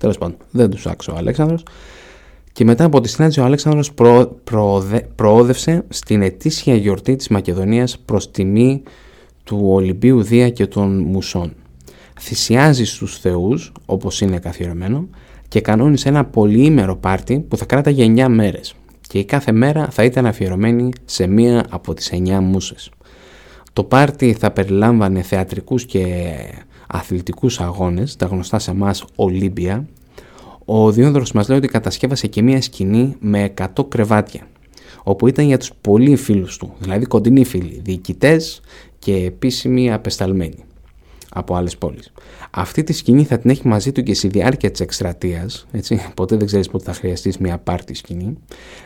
Τέλος 0.00 0.18
πάντων 0.18 0.36
δεν 0.50 0.70
τους 0.70 0.86
άξω 0.86 1.12
ο 1.12 1.16
Αλέξανδρος. 1.16 1.62
Και 2.52 2.64
μετά 2.64 2.84
από 2.84 3.00
τη 3.00 3.08
συνάντηση 3.08 3.40
ο 3.40 3.44
Αλέξανδρος 3.44 3.92
προ, 3.92 4.40
προόδευσε 5.14 5.84
στην 5.88 6.22
ετήσια 6.22 6.74
γιορτή 6.74 7.16
της 7.16 7.28
Μακεδονίας 7.28 7.98
προς 7.98 8.30
τιμή 8.30 8.82
του 9.44 9.60
Ολυμπίου 9.64 10.22
Δία 10.22 10.50
και 10.50 10.66
των 10.66 10.98
Μουσών. 10.98 11.52
Θυσιάζει 12.20 12.84
στους 12.84 13.18
θεούς, 13.18 13.72
όπως 13.86 14.20
είναι 14.20 14.38
καθιερωμένο, 14.38 15.08
και 15.48 15.60
κανόνισε 15.60 16.08
ένα 16.08 16.24
πολυήμερο 16.24 16.96
πάρτι 16.96 17.38
που 17.48 17.56
θα 17.56 17.64
κράταγε 17.64 18.04
9 18.04 18.28
μέρες 18.28 18.74
και 19.08 19.18
η 19.18 19.24
κάθε 19.24 19.52
μέρα 19.52 19.88
θα 19.90 20.04
ήταν 20.04 20.26
αφιερωμένη 20.26 20.90
σε 21.04 21.26
μία 21.26 21.64
από 21.70 21.94
τις 21.94 22.12
9 22.12 22.40
μουσες. 22.40 22.90
Το 23.72 23.84
πάρτι 23.84 24.32
θα 24.32 24.50
περιλάμβανε 24.50 25.22
θεατρικούς 25.22 25.84
και 25.84 26.34
αθλητικούς 26.92 27.60
αγώνες, 27.60 28.16
τα 28.16 28.26
γνωστά 28.26 28.58
σε 28.58 28.70
εμάς 28.70 29.04
Ολύμπια. 29.14 29.86
Ο 30.64 30.92
Διόδωρος 30.92 31.32
μας 31.32 31.48
λέει 31.48 31.58
ότι 31.58 31.68
κατασκεύασε 31.68 32.26
και 32.26 32.42
μία 32.42 32.62
σκηνή 32.62 33.16
με 33.20 33.54
100 33.76 33.88
κρεβάτια, 33.88 34.48
όπου 35.02 35.26
ήταν 35.26 35.46
για 35.46 35.58
τους 35.58 35.70
πολύ 35.80 36.16
φίλους 36.16 36.56
του, 36.56 36.72
δηλαδή 36.78 37.04
κοντινοί 37.04 37.44
φίλοι, 37.44 37.80
διοικητές 37.84 38.60
και 38.98 39.14
επίσημοι 39.14 39.92
απεσταλμένοι 39.92 40.64
από 41.30 41.54
άλλες 41.54 41.76
πόλεις. 41.76 42.12
Αυτή 42.50 42.84
τη 42.84 42.92
σκηνή 42.92 43.24
θα 43.24 43.38
την 43.38 43.50
έχει 43.50 43.68
μαζί 43.68 43.92
του 43.92 44.02
και 44.02 44.14
στη 44.14 44.28
διάρκεια 44.28 44.70
της 44.70 44.80
εκστρατείας, 44.80 45.66
έτσι, 45.72 46.00
ποτέ 46.14 46.36
δεν 46.36 46.46
ξέρεις 46.46 46.68
πότε 46.68 46.84
θα 46.84 46.92
χρειαστείς 46.92 47.38
μια 47.38 47.58
πάρτη 47.58 47.94
σκηνή. 47.94 48.38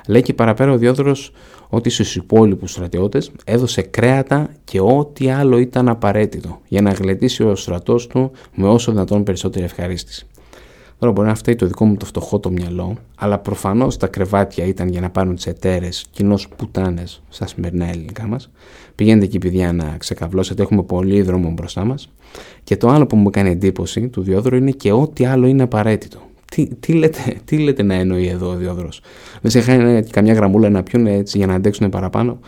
Λέει 0.09 0.23
και 0.23 0.35
παραπέρα 0.35 0.73
ο 0.73 0.77
Διόδωρος 0.77 1.33
ότι 1.69 1.91
στους 1.91 2.17
υπόλοιπους 2.17 2.71
στρατιώτες 2.71 3.31
έδωσε 3.45 3.83
κρέατα 3.83 4.51
και 4.65 4.81
ό,τι 4.81 5.31
άλλο 5.31 5.59
ήταν 5.59 5.89
απαραίτητο 5.89 6.61
για 6.69 6.83
να 6.83 6.91
γλεντήσει 6.91 7.43
ο 7.43 7.55
στρατός 7.55 8.07
του 8.07 8.31
με 8.55 8.69
όσο 8.69 8.93
δυνατόν 8.93 9.23
περισσότερη 9.23 9.65
ευχαρίστηση. 9.65 10.27
Τώρα 11.05 11.17
μπορεί 11.17 11.29
να 11.29 11.35
φταίει 11.35 11.55
το 11.55 11.67
δικό 11.67 11.85
μου 11.85 11.97
το 11.97 12.05
φτωχό 12.05 12.39
το 12.39 12.51
μυαλό, 12.51 12.97
αλλά 13.17 13.39
προφανώς 13.39 13.97
τα 13.97 14.07
κρεβάτια 14.07 14.65
ήταν 14.65 14.89
για 14.89 15.01
να 15.01 15.11
πάρουν 15.11 15.35
τις 15.35 15.47
εταίρες, 15.47 16.07
κοινώ 16.11 16.39
πουτάνες 16.57 17.23
στα 17.29 17.47
σημερινά 17.47 17.89
ελληνικά 17.89 18.27
μας. 18.27 18.51
Πηγαίνετε 18.95 19.25
εκεί, 19.25 19.39
παιδιά, 19.39 19.73
να 19.73 19.97
ξεκαβλώσετε. 19.99 20.63
Έχουμε 20.63 20.83
πολύ 20.83 21.23
δρόμο 21.23 21.51
μπροστά 21.51 21.85
μας. 21.85 22.13
Και 22.65 22.77
το 22.77 22.89
άλλο 22.89 23.07
που 23.07 23.17
μου 23.17 23.31
κάνει 23.31 23.51
εντύπωση 23.51 24.09
του 24.09 24.23
Διόδρου 24.23 24.57
είναι 24.57 24.71
και 24.71 24.93
ό,τι 24.93 25.27
άλλο 25.27 25.47
είναι 25.47 25.63
απαραίτητο. 25.63 26.19
Τι, 26.51 26.67
τι, 26.81 26.93
λέτε, 26.93 27.37
τι 27.45 27.59
λέτε 27.59 27.83
να 27.83 27.95
εννοεί 27.95 28.27
εδώ 28.27 28.49
ο 28.49 28.55
Διόδρο. 28.55 28.89
Δεν 29.41 29.51
σε 29.51 29.61
χάνει 29.61 30.03
καμιά 30.03 30.35
γραμμούλα 30.35 30.71
να 30.71 30.83
πιούν 30.83 31.07
έτσι 31.07 31.39
για 31.39 31.47
να 31.47 31.55
αντέξουν 31.55 31.89
παραπάνω; 31.89 32.39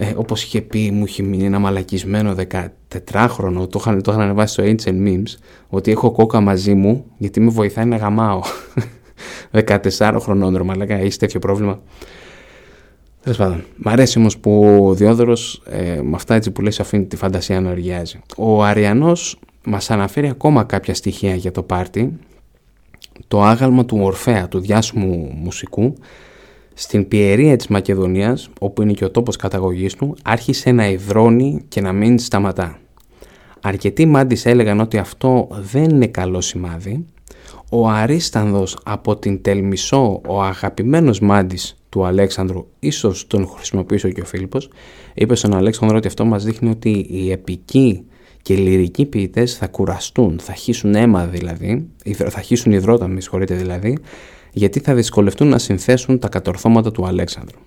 Ε, 0.00 0.12
όπως 0.16 0.42
είχε 0.42 0.60
πει 0.60 0.90
μου 0.90 1.04
είχε 1.04 1.22
μείνει 1.22 1.44
ένα 1.44 1.58
μαλακισμένο 1.58 2.34
14χρονο 2.34 3.68
το 3.68 3.78
είχαν, 3.78 4.02
το 4.02 4.10
είχαν 4.10 4.20
ανεβάσει 4.20 4.52
στο 4.52 4.64
Ancient 4.64 5.08
Memes 5.08 5.38
ότι 5.68 5.90
έχω 5.90 6.10
κόκα 6.10 6.40
μαζί 6.40 6.74
μου 6.74 7.04
γιατί 7.16 7.40
με 7.40 7.50
βοηθάει 7.50 7.84
να 7.84 7.96
γαμάω 7.96 8.40
14 9.98 10.16
χρονών 10.20 10.56
ρε 10.56 10.62
μαλακά 10.62 10.94
έχεις 10.94 11.16
τέτοιο 11.16 11.40
πρόβλημα 11.40 11.80
Τέλος 13.22 13.38
πάντων, 13.38 13.64
μ' 13.76 13.88
αρέσει 13.88 14.18
όμως 14.18 14.38
που 14.38 14.84
ο 14.88 14.94
Διόδωρος 14.94 15.62
ε, 15.66 16.00
με 16.02 16.14
αυτά 16.14 16.34
έτσι 16.34 16.50
που 16.50 16.60
λέει 16.60 16.72
αφήνει 16.80 17.04
τη 17.04 17.16
φαντασία 17.16 17.60
να 17.60 17.70
οργιάζει. 17.70 18.20
Ο 18.36 18.64
Αριανός 18.64 19.38
μας 19.64 19.90
αναφέρει 19.90 20.28
ακόμα 20.28 20.64
κάποια 20.64 20.94
στοιχεία 20.94 21.34
για 21.34 21.50
το 21.50 21.62
πάρτι. 21.62 22.18
Το 23.28 23.42
άγαλμα 23.42 23.84
του 23.84 23.98
Ορφέα, 24.02 24.48
του 24.48 24.58
διάσημου 24.58 25.32
μουσικού, 25.42 25.94
στην 26.80 27.08
πιερία 27.08 27.56
της 27.56 27.66
Μακεδονίας, 27.66 28.50
όπου 28.60 28.82
είναι 28.82 28.92
και 28.92 29.04
ο 29.04 29.10
τόπος 29.10 29.36
καταγωγής 29.36 29.94
του, 29.94 30.16
άρχισε 30.22 30.72
να 30.72 30.88
υδρώνει 30.88 31.64
και 31.68 31.80
να 31.80 31.92
μην 31.92 32.18
σταματά. 32.18 32.78
Αρκετοί 33.60 34.06
μάντις 34.06 34.46
έλεγαν 34.46 34.80
ότι 34.80 34.98
αυτό 34.98 35.48
δεν 35.50 35.84
είναι 35.84 36.06
καλό 36.06 36.40
σημάδι. 36.40 37.04
Ο 37.70 37.88
Αρίστανδος 37.88 38.78
από 38.84 39.16
την 39.16 39.42
Τελμισό, 39.42 40.20
ο 40.26 40.42
αγαπημένος 40.42 41.20
μάντης 41.20 41.78
του 41.88 42.04
Αλέξανδρου, 42.04 42.66
ίσως 42.78 43.26
τον 43.26 43.46
χρησιμοποιήσει 43.46 44.12
και 44.12 44.20
ο 44.20 44.24
Φίλιππος, 44.24 44.70
είπε 45.14 45.34
στον 45.34 45.54
Αλέξανδρο 45.54 45.96
ότι 45.96 46.06
αυτό 46.06 46.24
μας 46.24 46.44
δείχνει 46.44 46.70
ότι 46.70 47.06
οι 47.10 47.30
επικοί 47.30 48.02
και 48.42 48.52
οι 48.52 48.56
λυρικοί 48.56 49.04
ποιητές 49.04 49.56
θα 49.56 49.66
κουραστούν, 49.66 50.38
θα 50.42 50.52
χύσουν 50.52 50.94
αίμα 50.94 51.26
δηλαδή, 51.26 51.88
θα 52.14 52.40
χύσουν 52.40 52.72
υδρότα, 52.72 53.08
με 53.08 53.20
συγχωρείτε 53.20 53.54
δηλαδή, 53.54 53.98
γιατί 54.58 54.80
θα 54.80 54.94
δυσκολευτούν 54.94 55.48
να 55.48 55.58
συνθέσουν 55.58 56.18
τα 56.18 56.28
κατορθώματα 56.28 56.90
του 56.90 57.06
Αλέξανδρου. 57.06 57.58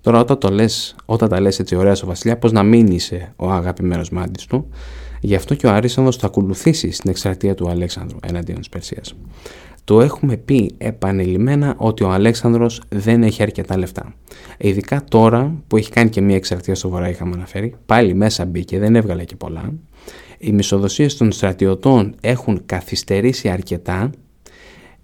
Τώρα 0.00 0.20
όταν, 0.20 0.38
το 0.38 0.48
λες, 0.48 0.94
όταν 1.04 1.28
τα 1.28 1.40
λες 1.40 1.58
έτσι 1.58 1.76
ωραία 1.76 1.94
στο 1.94 2.06
βασιλιά, 2.06 2.38
πώς 2.38 2.52
να 2.52 2.62
μην 2.62 2.86
είσαι 2.86 3.32
ο 3.36 3.50
αγαπημένος 3.50 4.10
μάντης 4.10 4.46
του; 4.46 4.68
Γι' 5.24 5.34
αυτό 5.34 5.54
και 5.54 5.66
ο 5.66 5.70
Αρίσανδρος 5.70 6.16
θα 6.16 6.26
ακολουθήσει 6.26 6.90
στην 6.90 7.10
εκστρατεία 7.10 7.54
του 7.54 7.68
Αλέξανδρου 7.68 8.18
εναντίον 8.22 8.58
της 8.58 8.68
Περσίας. 8.68 9.14
Το 9.84 10.00
έχουμε 10.00 10.36
πει 10.36 10.74
επανειλημμένα 10.78 11.74
ότι 11.76 12.04
ο 12.04 12.10
Αλέξανδρος 12.10 12.82
δεν 12.88 13.22
έχει 13.22 13.42
αρκετά 13.42 13.78
λεφτά. 13.78 14.14
Ειδικά 14.58 15.04
τώρα 15.08 15.54
που 15.66 15.76
έχει 15.76 15.90
κάνει 15.90 16.10
και 16.10 16.20
μία 16.20 16.36
εξαρτία 16.36 16.74
στο 16.74 16.88
βορρά 16.88 17.08
είχαμε 17.08 17.32
αναφέρει, 17.34 17.74
πάλι 17.86 18.14
μέσα 18.14 18.44
μπήκε, 18.44 18.78
δεν 18.78 18.96
έβγαλε 18.96 19.24
και 19.24 19.36
πολλά. 19.36 19.72
Οι 20.38 20.52
μισοδοσίες 20.52 21.16
των 21.16 21.32
στρατιωτών 21.32 22.14
έχουν 22.20 22.62
καθυστερήσει 22.66 23.48
αρκετά, 23.48 24.10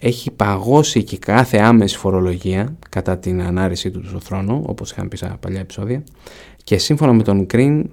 έχει 0.01 0.31
παγώσει 0.31 1.05
και 1.05 1.19
κάθε 1.19 1.59
άμεση 1.59 1.97
φορολογία 1.97 2.77
κατά 2.89 3.19
την 3.19 3.43
ανάρρηση 3.43 3.91
του 3.91 4.07
στο 4.07 4.21
θρόνο, 4.21 4.63
όπως 4.67 4.91
είχαν 4.91 5.09
πει 5.09 5.17
στα 5.17 5.37
παλιά 5.41 5.61
επεισόδια, 5.61 6.03
και 6.65 6.79
σύμφωνα 6.79 7.13
με 7.13 7.23
τον 7.23 7.47
Green, 7.53 7.85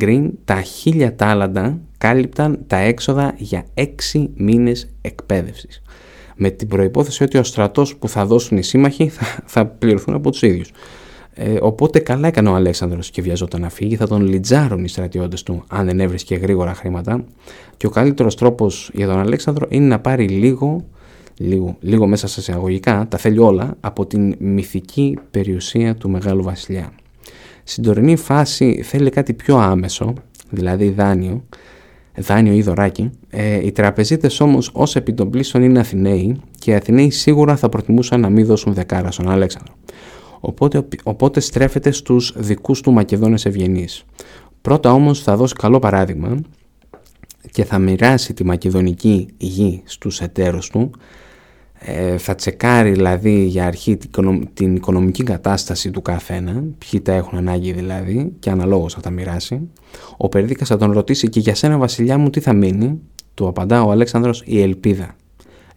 Green 0.00 0.30
τα 0.44 0.60
χίλια 0.60 1.16
τάλαντα 1.16 1.78
κάλυπταν 1.98 2.58
τα 2.66 2.76
έξοδα 2.76 3.34
για 3.36 3.64
έξι 3.74 4.30
μήνες 4.36 4.88
εκπαίδευσης. 5.00 5.82
Με 6.36 6.50
την 6.50 6.68
προϋπόθεση 6.68 7.22
ότι 7.22 7.38
ο 7.38 7.42
στρατός 7.42 7.96
που 7.96 8.08
θα 8.08 8.26
δώσουν 8.26 8.56
οι 8.56 8.62
σύμμαχοι 8.62 9.08
θα, 9.08 9.42
θα 9.46 9.66
πληρωθούν 9.66 10.14
από 10.14 10.30
τους 10.30 10.42
ίδιους. 10.42 10.70
Ε, 11.34 11.56
οπότε 11.60 11.98
καλά 11.98 12.28
έκανε 12.28 12.48
ο 12.48 12.54
Αλέξανδρος 12.54 13.10
και 13.10 13.22
βιαζόταν 13.22 13.60
να 13.60 13.68
φύγει, 13.68 13.96
θα 13.96 14.06
τον 14.06 14.26
λιτζάρουν 14.26 14.84
οι 14.84 14.88
στρατιώτες 14.88 15.42
του 15.42 15.64
αν 15.68 15.86
δεν 15.86 16.00
έβρισκε 16.00 16.34
γρήγορα 16.34 16.74
χρήματα. 16.74 17.24
Και 17.76 17.86
ο 17.86 17.90
καλύτερος 17.90 18.34
τρόπος 18.34 18.90
για 18.94 19.06
τον 19.06 19.18
Αλέξανδρο 19.18 19.66
είναι 19.70 19.86
να 19.86 19.98
πάρει 19.98 20.28
λίγο, 20.28 20.84
λίγο, 21.38 21.76
λίγο 21.80 22.06
μέσα 22.06 22.26
σε 22.26 22.40
εισαγωγικά, 22.40 23.06
τα 23.08 23.18
θέλει 23.18 23.38
όλα, 23.38 23.76
από 23.80 24.06
την 24.06 24.34
μυθική 24.38 25.18
περιουσία 25.30 25.94
του 25.94 26.10
Μεγάλου 26.10 26.42
Βασιλιά. 26.42 26.92
Στην 27.64 27.82
τωρινή 27.82 28.16
φάση 28.16 28.82
θέλει 28.82 29.10
κάτι 29.10 29.32
πιο 29.32 29.56
άμεσο, 29.56 30.12
δηλαδή 30.50 30.90
δάνειο, 30.90 31.44
δάνειο 32.16 32.52
ή 32.52 32.62
δωράκι. 32.62 33.10
Ε, 33.30 33.66
οι 33.66 33.72
τραπεζίτες 33.72 34.40
όμως 34.40 34.70
ως 34.72 34.96
επιτοπλίστων 34.96 35.62
είναι 35.62 35.78
Αθηναίοι 35.78 36.40
και 36.58 36.70
οι 36.70 36.74
Αθηναίοι 36.74 37.10
σίγουρα 37.10 37.56
θα 37.56 37.68
προτιμούσαν 37.68 38.20
να 38.20 38.30
μην 38.30 38.46
δώσουν 38.46 38.74
δεκάρα 38.74 39.10
στον 39.10 39.28
Αλέξανδρο. 39.28 39.74
Οπότε, 40.40 40.86
οπότε 41.02 41.40
στρέφεται 41.40 41.90
στους 41.90 42.34
δικούς 42.36 42.80
του 42.80 42.92
Μακεδόνες 42.92 43.44
ευγενείς. 43.44 44.04
Πρώτα 44.62 44.92
όμως 44.92 45.22
θα 45.22 45.36
δώσει 45.36 45.54
καλό 45.54 45.78
παράδειγμα 45.78 46.40
και 47.50 47.64
θα 47.64 47.78
μοιράσει 47.78 48.34
τη 48.34 48.44
μακεδονική 48.44 49.28
γη 49.36 49.82
στους 49.84 50.20
εταίρους 50.20 50.70
του 50.70 50.90
ε, 50.90 51.27
θα 52.18 52.34
τσεκάρει 52.34 52.90
δηλαδή 52.90 53.44
για 53.44 53.66
αρχή 53.66 53.98
την, 54.54 54.76
οικονομική 54.76 55.22
κατάσταση 55.22 55.90
του 55.90 56.02
καθένα, 56.02 56.64
ποιοι 56.78 57.00
τα 57.00 57.12
έχουν 57.12 57.38
ανάγκη 57.38 57.72
δηλαδή 57.72 58.32
και 58.38 58.50
αναλόγως 58.50 58.94
θα 58.94 59.00
τα 59.00 59.10
μοιράσει. 59.10 59.60
Ο 60.16 60.28
Περδίκας 60.28 60.68
θα 60.68 60.76
τον 60.76 60.92
ρωτήσει 60.92 61.28
και 61.28 61.40
για 61.40 61.54
σένα 61.54 61.78
βασιλιά 61.78 62.18
μου 62.18 62.30
τι 62.30 62.40
θα 62.40 62.52
μείνει, 62.52 63.00
του 63.34 63.46
απαντά 63.46 63.82
ο 63.82 63.90
Αλέξανδρος 63.90 64.42
η 64.46 64.62
ελπίδα. 64.62 65.16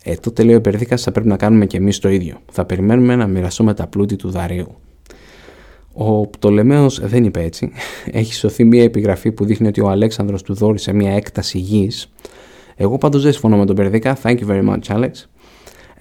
Ε, 0.04 0.16
τότε 0.16 0.44
λέει 0.44 0.56
ο 0.56 0.62
Περδίκας 0.62 1.02
θα 1.02 1.12
πρέπει 1.12 1.28
να 1.28 1.38
κάνουμε 1.38 1.66
και 1.66 1.78
εμείς 1.78 2.00
το 2.00 2.10
ίδιο. 2.10 2.38
Θα 2.52 2.66
περιμένουμε 2.66 3.16
να 3.16 3.28
μοιραστούμε 3.28 3.74
τα 3.74 3.88
πλούτη 3.88 4.16
του 4.16 4.30
Δαρίου. 4.30 4.76
Ο 5.94 6.28
Πτολεμαίος 6.28 7.00
δεν 7.04 7.24
είπε 7.24 7.42
έτσι. 7.44 7.72
Έχει 8.12 8.34
σωθεί 8.34 8.64
μια 8.64 8.84
επιγραφή 8.84 9.32
που 9.32 9.46
δείχνει 9.46 9.68
ότι 9.68 9.82
ο 9.82 9.90
Αλέξανδρος 9.90 10.44
του 10.44 10.54
δόρισε 10.54 10.94
μια 10.94 11.12
έκταση 11.12 11.58
γης. 11.58 12.12
Εγώ 12.76 12.98
πάντως 12.98 13.24
δεν 13.24 13.32
συμφωνώ 13.32 13.58
με 13.58 13.66
τον 13.66 13.76
Περδίκα. 13.76 14.18
Thank 14.24 14.38
you 14.38 14.48
very 14.48 14.70
much, 14.70 14.80
Alex. 14.88 15.12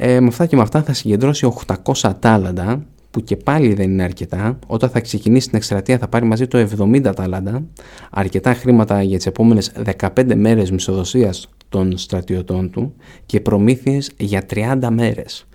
Ε, 0.02 0.21
με 0.21 0.26
αυτά 0.26 0.47
και 0.47 0.57
με 0.57 0.62
αυτά 0.62 0.83
θα 0.83 0.92
συγκεντρώσει 0.92 1.52
800 1.83 2.12
τάλαντα 2.19 2.87
που 3.11 3.21
και 3.21 3.37
πάλι 3.37 3.75
δεν 3.75 3.90
είναι 3.90 4.02
αρκετά. 4.02 4.59
Όταν 4.66 4.90
θα 4.90 5.00
ξεκινήσει 5.00 5.49
την 5.49 5.57
εκστρατεία 5.57 5.99
θα 5.99 6.09
πάρει 6.09 6.26
μαζί 6.26 6.47
το 6.47 6.69
70 6.78 7.14
τάλαντα, 7.16 7.62
αρκετά 8.11 8.54
χρήματα 8.54 9.02
για 9.02 9.16
τις 9.16 9.26
επόμενες 9.26 9.73
15 9.99 10.35
μέρες 10.35 10.71
μισοδοσίας 10.71 11.49
των 11.69 11.99
στρατιωτών 11.99 12.71
του 12.71 12.95
και 13.26 13.40
προμήθειες 13.40 14.11
για 14.16 14.47
30 14.47 14.88
μέρες. 14.90 15.47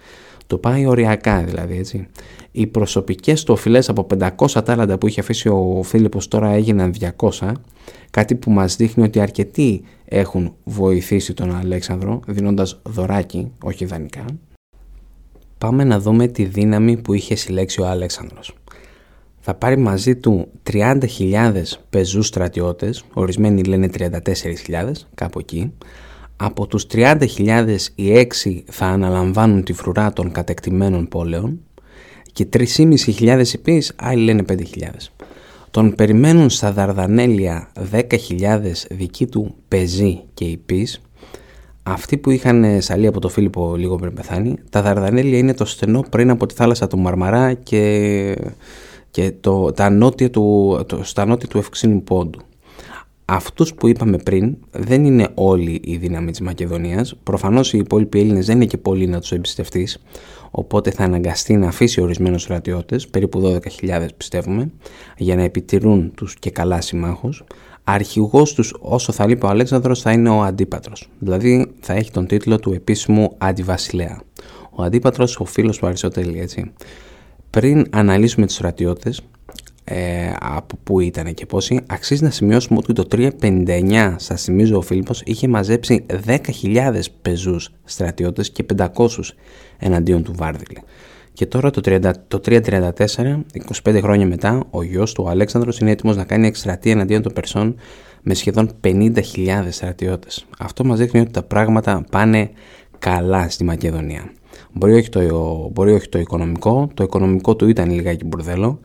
Το 0.48 0.58
πάει 0.58 0.86
οριακά 0.86 1.44
δηλαδή 1.44 1.78
έτσι. 1.78 2.08
Οι 2.52 2.68
προσωπικές 2.68 3.44
του 3.44 3.54
οφειλές 3.54 3.90
από 3.90 4.08
500 4.20 4.66
τάλαντα 4.66 4.98
που 4.98 5.08
είχε 5.08 5.20
αφήσει 5.20 5.50
ο 5.50 5.82
Φίλιππος 5.84 6.28
τώρα 6.28 6.50
έγιναν 6.50 6.94
200, 7.18 7.52
κάτι 8.12 8.36
που 8.36 8.52
μας 8.52 8.76
δείχνει 8.76 9.04
ότι 9.04 9.20
αρκετοί 9.20 9.82
έχουν 10.06 10.54
βοηθήσει 10.64 11.34
τον 11.34 11.56
Αλέξανδρο 11.56 12.20
δίνοντας 12.28 12.82
δωράκι, 12.84 13.52
όχι 13.64 13.86
δανεικά. 13.86 14.26
Πάμε 15.58 15.84
να 15.84 16.00
δούμε 16.00 16.28
τη 16.28 16.44
δύναμη 16.44 16.98
που 16.98 17.14
είχε 17.14 17.36
συλλέξει 17.36 17.82
ο 17.82 17.88
Αλέξανδρος. 17.88 18.56
Θα 19.40 19.54
πάρει 19.54 19.78
μαζί 19.78 20.16
του 20.16 20.48
30.000 20.72 21.62
πεζούς 21.90 22.28
στρατιώτες, 22.28 23.04
ορισμένοι 23.14 23.64
λένε 23.64 23.90
34.000, 23.98 24.92
κάπου 25.16 25.40
εκεί. 25.40 25.72
Από 26.38 26.68
τους 26.68 26.86
30.000 26.92 27.76
οι 27.96 28.28
6 28.44 28.62
θα 28.66 28.86
αναλαμβάνουν 28.86 29.64
τη 29.64 29.74
φρουρά 29.74 30.14
των 30.14 30.32
κατεκτημένων 30.32 31.08
πόλεων 31.08 31.60
και 32.34 32.48
3.500 32.58 33.44
υπείς, 33.54 33.94
άλλοι 33.96 34.24
λένε 34.24 34.44
5.000. 34.50 34.56
Τον 35.72 35.96
περιμένουν 35.96 36.50
στα 36.50 36.72
Δαρδανέλια 36.72 37.72
10.000 37.92 38.08
δικοί 38.90 39.28
του 39.28 39.56
πεζοί 39.68 40.22
και 40.34 40.46
υπείς, 40.46 41.02
αυτοί 41.84 42.18
που 42.18 42.30
είχαν 42.30 42.82
σαλεί 42.82 43.08
από 43.08 43.20
το 43.20 43.30
Φίλιππο 43.30 43.76
λίγο 43.76 43.96
πριν 43.96 44.14
πεθάνει. 44.14 44.56
Τα 44.70 44.82
Δαρδανέλια 44.82 45.38
είναι 45.38 45.54
το 45.54 45.66
στενό 45.66 46.04
πριν 46.10 46.30
από 46.30 46.46
τη 46.46 46.54
θάλασσα 46.54 46.88
του 46.88 47.00
Μαρμαρά 47.00 47.54
και, 47.54 48.36
και 49.12 49.34
το, 49.42 49.72
τα 49.72 49.90
νότια 49.90 50.30
του, 50.30 50.80
το, 50.88 51.04
στα 51.04 51.26
νότια 51.26 51.48
του 51.48 51.58
Ευξήνου 51.58 52.04
Πόντου. 52.04 52.40
Αυτούς 53.26 53.74
που 53.74 53.88
είπαμε 53.88 54.18
πριν 54.18 54.58
δεν 54.72 55.06
είναι 55.06 55.28
όλοι 55.34 55.82
οι 55.84 55.98
δύναμη 55.98 56.32
της 56.32 56.42
Μακεδονίας. 56.42 57.16
Προφανώς 57.24 57.74
οι 57.74 57.78
υπόλοιποι 57.78 58.20
Έλληνες 58.20 58.46
δεν 58.46 58.56
είναι 58.56 58.66
και 58.66 58.78
πολλοί 58.78 59.08
να 59.08 59.20
τους 59.20 59.32
εμπιστευτείς 59.32 60.00
οπότε 60.58 60.92
θα 60.92 61.04
αναγκαστεί 61.04 61.56
να 61.56 61.68
αφήσει 61.68 62.02
ορισμένους 62.02 62.42
στρατιώτες, 62.42 63.08
περίπου 63.08 63.42
12.000 63.42 64.08
πιστεύουμε, 64.18 64.72
για 65.18 65.36
να 65.36 65.44
επιτηρούν 65.44 66.12
τους 66.16 66.36
και 66.36 66.50
καλά 66.50 66.82
συμμάχους. 66.82 67.44
Αρχηγός 67.84 68.54
τους 68.54 68.76
όσο 68.80 69.12
θα 69.12 69.28
λείπει 69.28 69.46
ο 69.46 69.50
Αλέξανδρος 69.50 70.02
θα 70.02 70.12
είναι 70.12 70.30
ο 70.30 70.42
Αντίπατρος, 70.42 71.10
δηλαδή 71.20 71.74
θα 71.80 71.94
έχει 71.94 72.12
τον 72.12 72.28
τίτλο 72.28 72.60
του 72.60 72.74
επίσημου 72.74 73.36
Αντιβασιλέα. 73.38 74.22
Ο 74.72 74.84
Αντίπατρος, 74.84 75.40
ο 75.40 75.46
φίλος 75.46 75.78
του 75.78 75.86
Αριστοτέλη, 75.86 76.40
έτσι. 76.40 76.72
Πριν 77.50 77.88
αναλύσουμε 77.90 78.46
τους 78.46 78.56
στρατιώτες, 78.56 79.22
ε, 79.88 80.32
από 80.40 80.78
πού 80.84 81.00
ήταν 81.00 81.34
και 81.34 81.46
πόσοι, 81.46 81.82
αξίζει 81.88 82.24
να 82.24 82.30
σημειώσουμε 82.30 82.80
ότι 82.80 82.94
το 82.94 83.08
359, 83.42 84.16
σας 84.18 84.44
θυμίζω 84.44 84.78
ο 84.78 84.82
Φίλιππος, 84.82 85.22
είχε 85.26 85.48
μαζέψει 85.48 86.06
10.000 86.26 87.00
πεζούς 87.22 87.72
στρατιώτες 87.84 88.50
και 88.52 88.66
500 88.78 88.88
εναντίον 89.78 90.24
του 90.24 90.34
Βάρδιλη. 90.36 90.78
Και 91.34 91.46
τώρα 91.46 91.70
το, 91.70 91.82
30, 91.86 92.12
το 92.28 92.40
334, 92.46 92.92
25 93.84 94.00
χρόνια 94.02 94.26
μετά, 94.26 94.64
ο 94.70 94.84
γιος 94.84 95.14
του 95.14 95.24
ο 95.26 95.30
Αλέξανδρος 95.30 95.80
είναι 95.80 95.92
έτοιμος 95.92 96.16
να 96.16 96.24
κάνει 96.24 96.48
εκστρατεία 96.48 96.92
εναντίον 96.92 97.22
των 97.22 97.34
Περσών 97.34 97.76
με 98.22 98.34
σχεδόν 98.34 98.72
50.000 98.84 99.22
στρατιώτες. 99.70 100.46
Αυτό 100.60 100.84
μας 100.84 101.00
δείχνει 101.00 101.20
ότι 101.20 101.32
τα 101.32 101.44
πράγματα 101.44 102.06
πάνε 102.12 102.50
καλά 103.00 103.50
στη 103.50 103.64
Μακεδονία. 103.64 104.32
Μπορεί 104.72 104.94
όχι, 104.94 105.10
το, 105.10 105.70
μπορεί 105.74 105.94
όχι 105.94 106.10
το 106.10 106.20
οικονομικό, 106.20 106.90
το 106.94 107.04
οικονομικό 107.04 107.56
του 107.56 107.68
ήταν 107.68 107.92
λιγάκι 107.92 108.26
μπουρδέλο, 108.26 108.80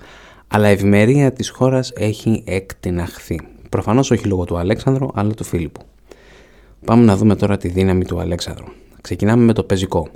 αλλά 0.52 0.68
η 0.68 0.72
ευημερία 0.72 1.32
της 1.32 1.48
χώρας 1.48 1.92
έχει 1.94 2.42
εκτιναχθεί. 2.46 3.40
Προφανώς 3.68 4.10
όχι 4.10 4.26
λόγω 4.26 4.44
του 4.44 4.58
Αλέξανδρου, 4.58 5.08
αλλά 5.14 5.34
του 5.34 5.44
Φίλιππου. 5.44 5.80
Πάμε 6.84 7.04
να 7.04 7.16
δούμε 7.16 7.36
τώρα 7.36 7.56
τη 7.56 7.68
δύναμη 7.68 8.04
του 8.04 8.20
Αλέξανδρου. 8.20 8.64
Ξεκινάμε 9.00 9.44
με 9.44 9.52
το 9.52 9.62
πεζικό. 9.62 10.08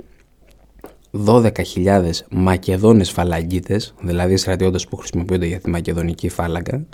12.000 1.25 2.09
Μακεδόνες 2.29 3.11
φαλαγγίτες, 3.11 3.93
δηλαδή 4.01 4.37
στρατιώτες 4.37 4.87
που 4.87 4.95
χρησιμοποιούνται 4.95 5.45
για 5.45 5.59
τη 5.59 5.69
Μακεδονική 5.69 6.29
φάλαγγα, 6.29 6.85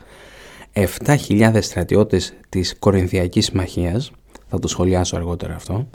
7.000 0.74 1.62
στρατιώτες 1.62 2.33
της 2.50 2.75
Κορινθιακής 2.79 3.45
Συμμαχίας, 3.45 4.12
θα 4.51 4.60
το 4.60 4.67
σχολιάσω 4.67 5.15
αργότερα 5.15 5.55
αυτό, 5.55 5.88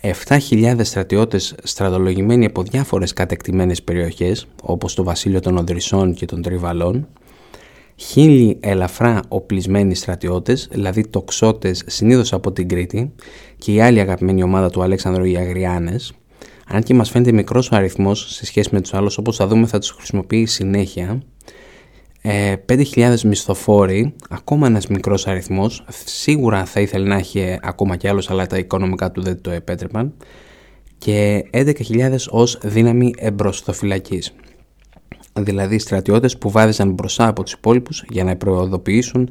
7.000 0.00 0.76
στρατιώτες 0.82 1.54
στρατολογημένοι 1.62 2.44
από 2.44 2.62
διάφορες 2.62 3.12
κατεκτημένες 3.12 3.82
περιοχές 3.82 4.46
όπως 4.62 4.94
το 4.94 5.04
βασίλειο 5.04 5.40
των 5.40 5.56
Οδρυσσών 5.56 6.14
και 6.14 6.26
των 6.26 6.42
Τριβαλών, 6.42 7.06
χίλιοι 7.96 8.58
ελαφρά 8.60 9.20
οπλισμένοι 9.28 9.94
στρατιώτες, 9.94 10.68
δηλαδή 10.70 11.06
τοξότες 11.08 11.82
συνήθως 11.86 12.32
από 12.32 12.52
την 12.52 12.68
Κρήτη 12.68 13.12
και 13.58 13.72
η 13.72 13.80
άλλη 13.80 14.00
αγαπημένη 14.00 14.42
ομάδα 14.42 14.70
του 14.70 14.82
Αλέξανδρου 14.82 15.24
οι 15.24 15.36
Αγριάνες, 15.36 16.12
αν 16.68 16.82
και 16.82 16.94
μας 16.94 17.10
φαίνεται 17.10 17.32
μικρός 17.32 17.70
ο 17.70 17.76
αριθμός 17.76 18.34
σε 18.34 18.46
σχέση 18.46 18.68
με 18.72 18.80
τους 18.80 18.94
άλλους 18.94 19.18
όπως 19.18 19.36
θα 19.36 19.46
δούμε 19.46 19.66
θα 19.66 19.78
τους 19.78 19.90
χρησιμοποιεί 19.90 20.46
συνέχεια, 20.46 21.22
5.000 22.24 22.96
ε, 22.96 23.16
μισθοφόροι, 23.24 24.14
ακόμα 24.28 24.66
ένας 24.66 24.86
μικρός 24.86 25.26
αριθμός, 25.26 25.84
σίγουρα 26.04 26.64
θα 26.64 26.80
ήθελε 26.80 27.08
να 27.08 27.16
έχει 27.16 27.58
ακόμα 27.62 27.96
κι 27.96 28.08
άλλος, 28.08 28.30
αλλά 28.30 28.46
τα 28.46 28.58
οικονομικά 28.58 29.10
του 29.10 29.22
δεν 29.22 29.40
το 29.40 29.50
επέτρεπαν, 29.50 30.14
και 30.98 31.44
11.000 31.50 32.14
ως 32.30 32.58
δύναμη 32.62 33.14
εμπροστοφυλακής. 33.16 34.34
δηλαδή 35.32 35.78
στρατιώτες 35.78 36.38
που 36.38 36.50
βάδιζαν 36.50 36.92
μπροστά 36.92 37.28
από 37.28 37.42
τους 37.42 37.52
υπόλοιπους 37.52 38.04
για 38.08 38.24
να 38.24 38.36
προοδοποιήσουν 38.36 39.30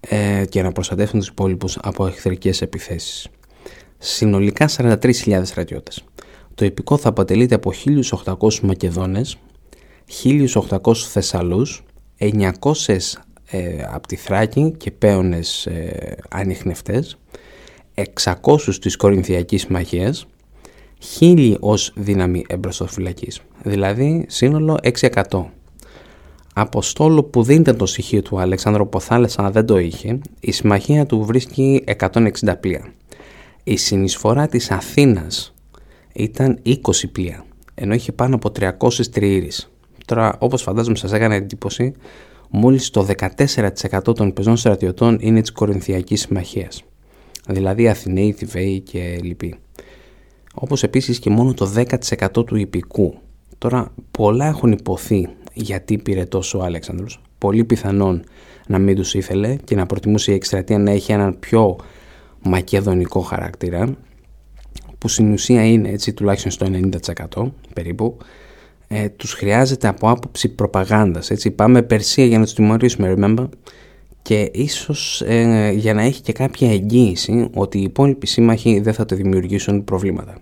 ε, 0.00 0.44
και 0.48 0.62
να 0.62 0.72
προστατεύουν 0.72 1.18
τους 1.20 1.28
υπόλοιπους 1.28 1.78
από 1.82 2.06
εχθρικές 2.06 2.62
επιθέσεις. 2.62 3.28
Συνολικά 3.98 4.68
43.000 4.76 5.40
στρατιώτες. 5.44 6.04
Το 6.54 6.64
υπηκό 6.64 6.96
θα 6.96 7.08
αποτελείται 7.08 7.54
από 7.54 7.72
1.800 8.24 8.60
Μακεδόνες, 8.62 9.38
1.800 10.24 10.94
Θεσσαλούς, 10.94 11.85
900 12.18 12.50
ε, 13.50 13.84
από 13.90 14.06
τη 14.06 14.16
Θράκη 14.16 14.74
και 14.76 14.90
πέονες 14.90 15.66
ε, 15.66 16.16
ανιχνευτές, 16.30 17.18
600 18.24 18.74
της 18.80 18.96
Κορινθιακής 18.96 19.66
Μαχίας, 19.66 20.26
1000 21.20 21.56
ως 21.60 21.92
δύναμη 21.96 22.44
εμπροστοφυλακής, 22.48 23.40
δηλαδή 23.62 24.24
σύνολο 24.28 24.78
600. 25.00 25.44
Αποστόλου 26.54 27.30
που 27.30 27.42
δεν 27.42 27.60
ήταν 27.60 27.76
το 27.76 27.86
στοιχείο 27.86 28.22
του 28.22 28.40
Αλεξάνδρου 28.40 28.88
Ποθάλες 28.88 29.38
αλλά 29.38 29.50
δεν 29.50 29.66
το 29.66 29.78
είχε, 29.78 30.18
η 30.40 30.52
συμμαχία 30.52 31.06
του 31.06 31.24
βρίσκει 31.24 31.84
160 31.98 32.30
πλοία. 32.60 32.92
Η 33.64 33.76
συνεισφορά 33.76 34.48
της 34.48 34.70
Αθήνας 34.70 35.54
ήταν 36.12 36.58
20 36.66 36.72
πλοία, 37.12 37.44
ενώ 37.74 37.94
είχε 37.94 38.12
πάνω 38.12 38.34
από 38.34 38.50
300 38.58 39.06
τριήρεις. 39.10 39.70
Τώρα, 40.06 40.36
όπως 40.38 40.62
φαντάζομαι 40.62 40.96
σας 40.96 41.12
έκανε 41.12 41.34
εντύπωση, 41.34 41.92
μόλις 42.50 42.90
το 42.90 43.06
14% 43.18 44.14
των 44.14 44.32
πεζών 44.32 44.56
στρατιωτών 44.56 45.18
είναι 45.20 45.40
της 45.40 45.52
Κορινθιακής 45.52 46.20
Συμμαχίας, 46.20 46.82
δηλαδή 47.48 47.88
Αθηναίοι, 47.88 48.32
Θηβαίοι 48.32 48.80
και 48.80 49.18
λοιποί. 49.22 49.54
Όπως 50.54 50.82
επίσης 50.82 51.18
και 51.18 51.30
μόνο 51.30 51.54
το 51.54 51.72
10% 51.74 52.46
του 52.46 52.56
υπηκού. 52.56 53.14
Τώρα, 53.58 53.92
πολλά 54.10 54.46
έχουν 54.46 54.72
υποθεί 54.72 55.28
γιατί 55.52 55.98
πήρε 55.98 56.24
τόσο 56.24 56.58
ο 56.58 56.62
Αλέξανδρος. 56.62 57.20
Πολύ 57.38 57.64
πιθανόν 57.64 58.24
να 58.66 58.78
μην 58.78 58.96
τους 58.96 59.14
ήθελε 59.14 59.56
και 59.64 59.74
να 59.74 59.86
προτιμούσε 59.86 60.32
η 60.32 60.34
εκστρατεία 60.34 60.78
να 60.78 60.90
έχει 60.90 61.12
έναν 61.12 61.38
πιο 61.38 61.76
μακεδονικό 62.42 63.20
χαρακτήρα 63.20 63.96
που 64.98 65.08
στην 65.08 65.32
ουσία 65.32 65.64
είναι 65.66 65.88
έτσι 65.88 66.12
τουλάχιστον 66.12 66.50
στο 66.50 66.66
90% 67.36 67.50
περίπου 67.74 68.16
ε, 68.88 69.08
τους 69.08 69.32
χρειάζεται 69.32 69.88
από 69.88 70.10
άποψη 70.10 70.48
προπαγάνδας 70.48 71.30
έτσι 71.30 71.50
πάμε 71.50 71.82
Περσία 71.82 72.24
για 72.24 72.38
να 72.38 72.44
τους 72.44 72.54
τιμωρήσουμε 72.54 73.14
remember; 73.16 73.48
Και 74.22 74.50
ίσως 74.52 75.22
ε, 75.26 75.72
για 75.76 75.94
να 75.94 76.02
έχει 76.02 76.20
και 76.20 76.32
κάποια 76.32 76.70
εγγύηση 76.70 77.50
ότι 77.54 77.78
οι 77.78 77.82
υπόλοιποι 77.82 78.26
σύμμαχοι 78.26 78.80
δεν 78.80 78.94
θα 78.94 79.04
το 79.04 79.16
δημιουργήσουν 79.16 79.84
προβλήματα. 79.84 80.34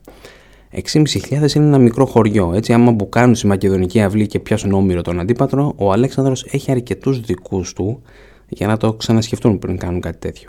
6.500 0.93 1.55
είναι 1.55 1.65
ένα 1.65 1.79
μικρό 1.79 2.07
χωριό. 2.07 2.53
Έτσι, 2.55 2.73
άμα 2.73 2.93
μπουκάνουν 2.93 3.35
στη 3.35 3.47
Μακεδονική 3.47 4.03
αυλή 4.03 4.27
και 4.27 4.39
πιάσουν 4.39 4.73
όμοιρο 4.73 5.03
τον 5.03 5.21
αντίπατρο, 5.21 5.73
ο 5.77 5.93
Αλέξανδρος 5.93 6.45
έχει 6.51 6.71
αρκετούς 6.71 7.21
δικούς 7.21 7.73
του 7.73 8.03
για 8.49 8.67
να 8.67 8.77
το 8.77 8.95
ξανασκεφτούν 8.95 9.59
πριν 9.59 9.77
κάνουν 9.77 10.01
κάτι 10.01 10.19
τέτοιο. 10.19 10.49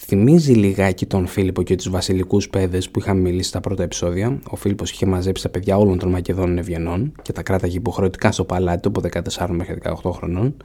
Θυμίζει 0.00 0.52
λιγάκι 0.52 1.06
τον 1.06 1.26
Φίλιππο 1.26 1.62
και 1.62 1.74
τους 1.74 1.90
βασιλικούς 1.90 2.48
παιδες 2.48 2.90
που 2.90 2.98
είχαμε 2.98 3.20
μιλήσει 3.20 3.48
στα 3.48 3.60
πρώτα 3.60 3.82
επεισόδια. 3.82 4.38
Ο 4.50 4.56
Φίλιππος 4.56 4.90
είχε 4.90 5.06
μαζέψει 5.06 5.42
τα 5.42 5.48
παιδιά 5.48 5.76
όλων 5.76 5.98
των 5.98 6.10
Μακεδόνων 6.10 6.58
Ευγενών 6.58 7.12
και 7.22 7.32
τα 7.32 7.42
κράταγε 7.42 7.76
υποχρεωτικά 7.76 8.32
στο 8.32 8.44
παλάτι 8.44 8.80
του 8.80 8.88
από 8.88 9.22
14 9.36 9.46
μέχρι 9.50 9.78
18 10.02 10.10
χρονών. 10.12 10.56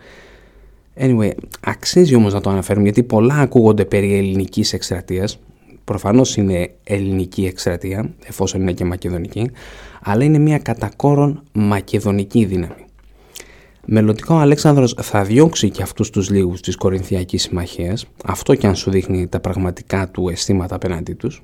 Anyway, 0.99 1.31
αξίζει 1.59 2.15
όμως 2.15 2.33
να 2.33 2.41
το 2.41 2.49
αναφέρουμε 2.49 2.83
γιατί 2.83 3.03
πολλά 3.03 3.35
ακούγονται 3.35 3.85
περί 3.85 4.13
ελληνικής 4.17 4.73
εκστρατείας. 4.73 5.39
Προφανώς 5.83 6.35
είναι 6.37 6.71
ελληνική 6.83 7.45
εκστρατεία, 7.45 8.13
εφόσον 8.25 8.61
είναι 8.61 8.73
και 8.73 8.85
μακεδονική, 8.85 9.51
αλλά 10.03 10.23
είναι 10.23 10.37
μια 10.37 10.57
κατακόρον 10.57 11.43
μακεδονική 11.51 12.45
δύναμη. 12.45 12.82
Μελλοντικά 13.87 14.35
ο 14.35 14.37
Αλέξανδρος 14.37 14.95
θα 15.01 15.23
διώξει 15.23 15.69
και 15.69 15.81
αυτούς 15.81 16.09
τους 16.09 16.29
λίγους 16.29 16.61
της 16.61 16.75
Κορινθιακής 16.75 17.41
Συμμαχίας, 17.41 18.05
αυτό 18.25 18.55
και 18.55 18.67
αν 18.67 18.75
σου 18.75 18.91
δείχνει 18.91 19.27
τα 19.27 19.39
πραγματικά 19.39 20.09
του 20.09 20.29
αισθήματα 20.29 20.75
απέναντί 20.75 21.13
τους. 21.13 21.41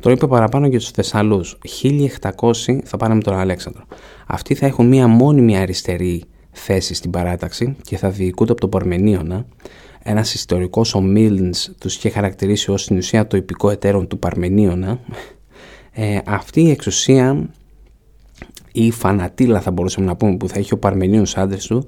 Το 0.00 0.10
είπε 0.10 0.26
παραπάνω 0.26 0.66
για 0.66 0.78
τους 0.78 0.90
Θεσσαλούς. 0.90 1.58
1700 1.62 2.80
θα 2.84 2.96
πάνε 2.96 3.14
με 3.14 3.22
τον 3.22 3.34
Αλέξανδρο. 3.34 3.84
Αυτοί 4.26 4.54
θα 4.54 4.66
έχουν 4.66 4.88
μία 4.88 5.06
μόνιμη 5.06 5.58
αριστερή 5.58 6.22
θέση 6.50 6.94
στην 6.94 7.10
παράταξη 7.10 7.76
και 7.82 7.96
θα 7.96 8.10
διοικούνται 8.10 8.52
από 8.52 8.60
τον 8.60 8.70
Παρμενίωνα. 8.70 9.46
Ένας 10.02 10.34
ιστορικός 10.34 10.94
ο 10.94 11.00
Μίλν 11.00 11.54
τους 11.80 11.96
είχε 11.96 12.08
χαρακτηρίσει 12.08 12.70
ως 12.70 12.86
την 12.86 12.96
ουσία 12.96 13.26
το 13.26 13.36
υπηκό 13.36 13.70
εταίρον 13.70 14.06
του 14.06 14.18
Παρμενίωνα. 14.18 15.00
Ε, 15.92 16.18
αυτή 16.26 16.62
η 16.62 16.70
εξουσία 16.70 17.48
ή 18.72 18.90
φανατήλα 18.90 19.60
θα 19.60 19.70
μπορούσαμε 19.70 20.06
να 20.06 20.16
πούμε 20.16 20.36
που 20.36 20.48
θα 20.48 20.58
έχει 20.58 20.72
ο 20.72 20.78
Παρμενίος 20.78 21.36
άντρες 21.36 21.66
του 21.66 21.84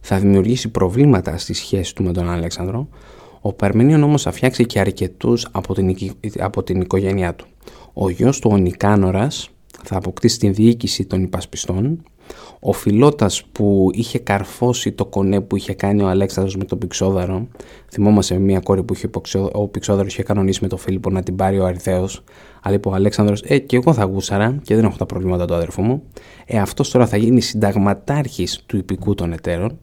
θα 0.00 0.18
δημιουργήσει 0.18 0.68
προβλήματα 0.68 1.38
στη 1.38 1.54
σχέση 1.54 1.94
του 1.94 2.02
με 2.02 2.12
τον 2.12 2.30
Αλέξανδρο. 2.30 2.88
Ο 3.40 3.52
Παρμενίων 3.52 4.02
όμως 4.02 4.22
θα 4.22 4.32
φτιάξει 4.32 4.66
και 4.66 4.80
αρκετούς 4.80 5.48
από 5.50 5.74
την, 5.74 5.96
από 6.38 6.62
την 6.62 6.80
οικογένειά 6.80 7.34
του. 7.34 7.46
Ο 7.92 8.10
γιος 8.10 8.38
του 8.38 8.50
ο 8.52 8.56
Νικάνορας 8.56 9.50
θα 9.84 9.96
αποκτήσει 9.96 10.38
την 10.38 10.54
διοίκηση 10.54 11.04
των 11.04 11.22
υπασπιστών. 11.22 12.02
Ο 12.60 12.72
Φιλότας 12.72 13.44
που 13.52 13.88
είχε 13.92 14.18
καρφώσει 14.18 14.92
το 14.92 15.04
κονέ 15.04 15.40
που 15.40 15.56
είχε 15.56 15.74
κάνει 15.74 16.02
ο 16.02 16.08
Αλέξανδρος 16.08 16.56
με 16.56 16.64
τον 16.64 16.78
Πηξόδαρο. 16.78 17.48
Θυμόμαστε 17.90 18.38
μια 18.38 18.60
κόρη 18.60 18.82
που 18.82 18.94
είχε, 18.94 19.10
ο 19.52 19.68
Πηξόδαρος 19.68 20.12
είχε 20.12 20.22
κανονίσει 20.22 20.58
με 20.62 20.68
τον 20.68 20.78
Φίλιππο 20.78 21.10
να 21.10 21.22
την 21.22 21.36
πάρει 21.36 21.58
ο 21.58 21.64
Αριθέος 21.64 22.24
αλλά 22.62 22.74
είπε 22.74 22.88
ο 22.88 22.92
Αλέξανδρος, 22.92 23.42
ε, 23.46 23.58
και 23.58 23.76
εγώ 23.76 23.92
θα 23.92 24.04
γούσαρα 24.04 24.60
και 24.62 24.74
δεν 24.74 24.84
έχω 24.84 24.96
τα 24.96 25.06
προβλήματα 25.06 25.44
του 25.44 25.54
αδερφού 25.54 25.82
μου. 25.82 26.02
Ε, 26.46 26.58
αυτός 26.58 26.90
τώρα 26.90 27.06
θα 27.06 27.16
γίνει 27.16 27.40
συνταγματάρχης 27.40 28.62
του 28.66 28.76
υπηκού 28.76 29.14
των 29.14 29.32
εταίρων. 29.32 29.78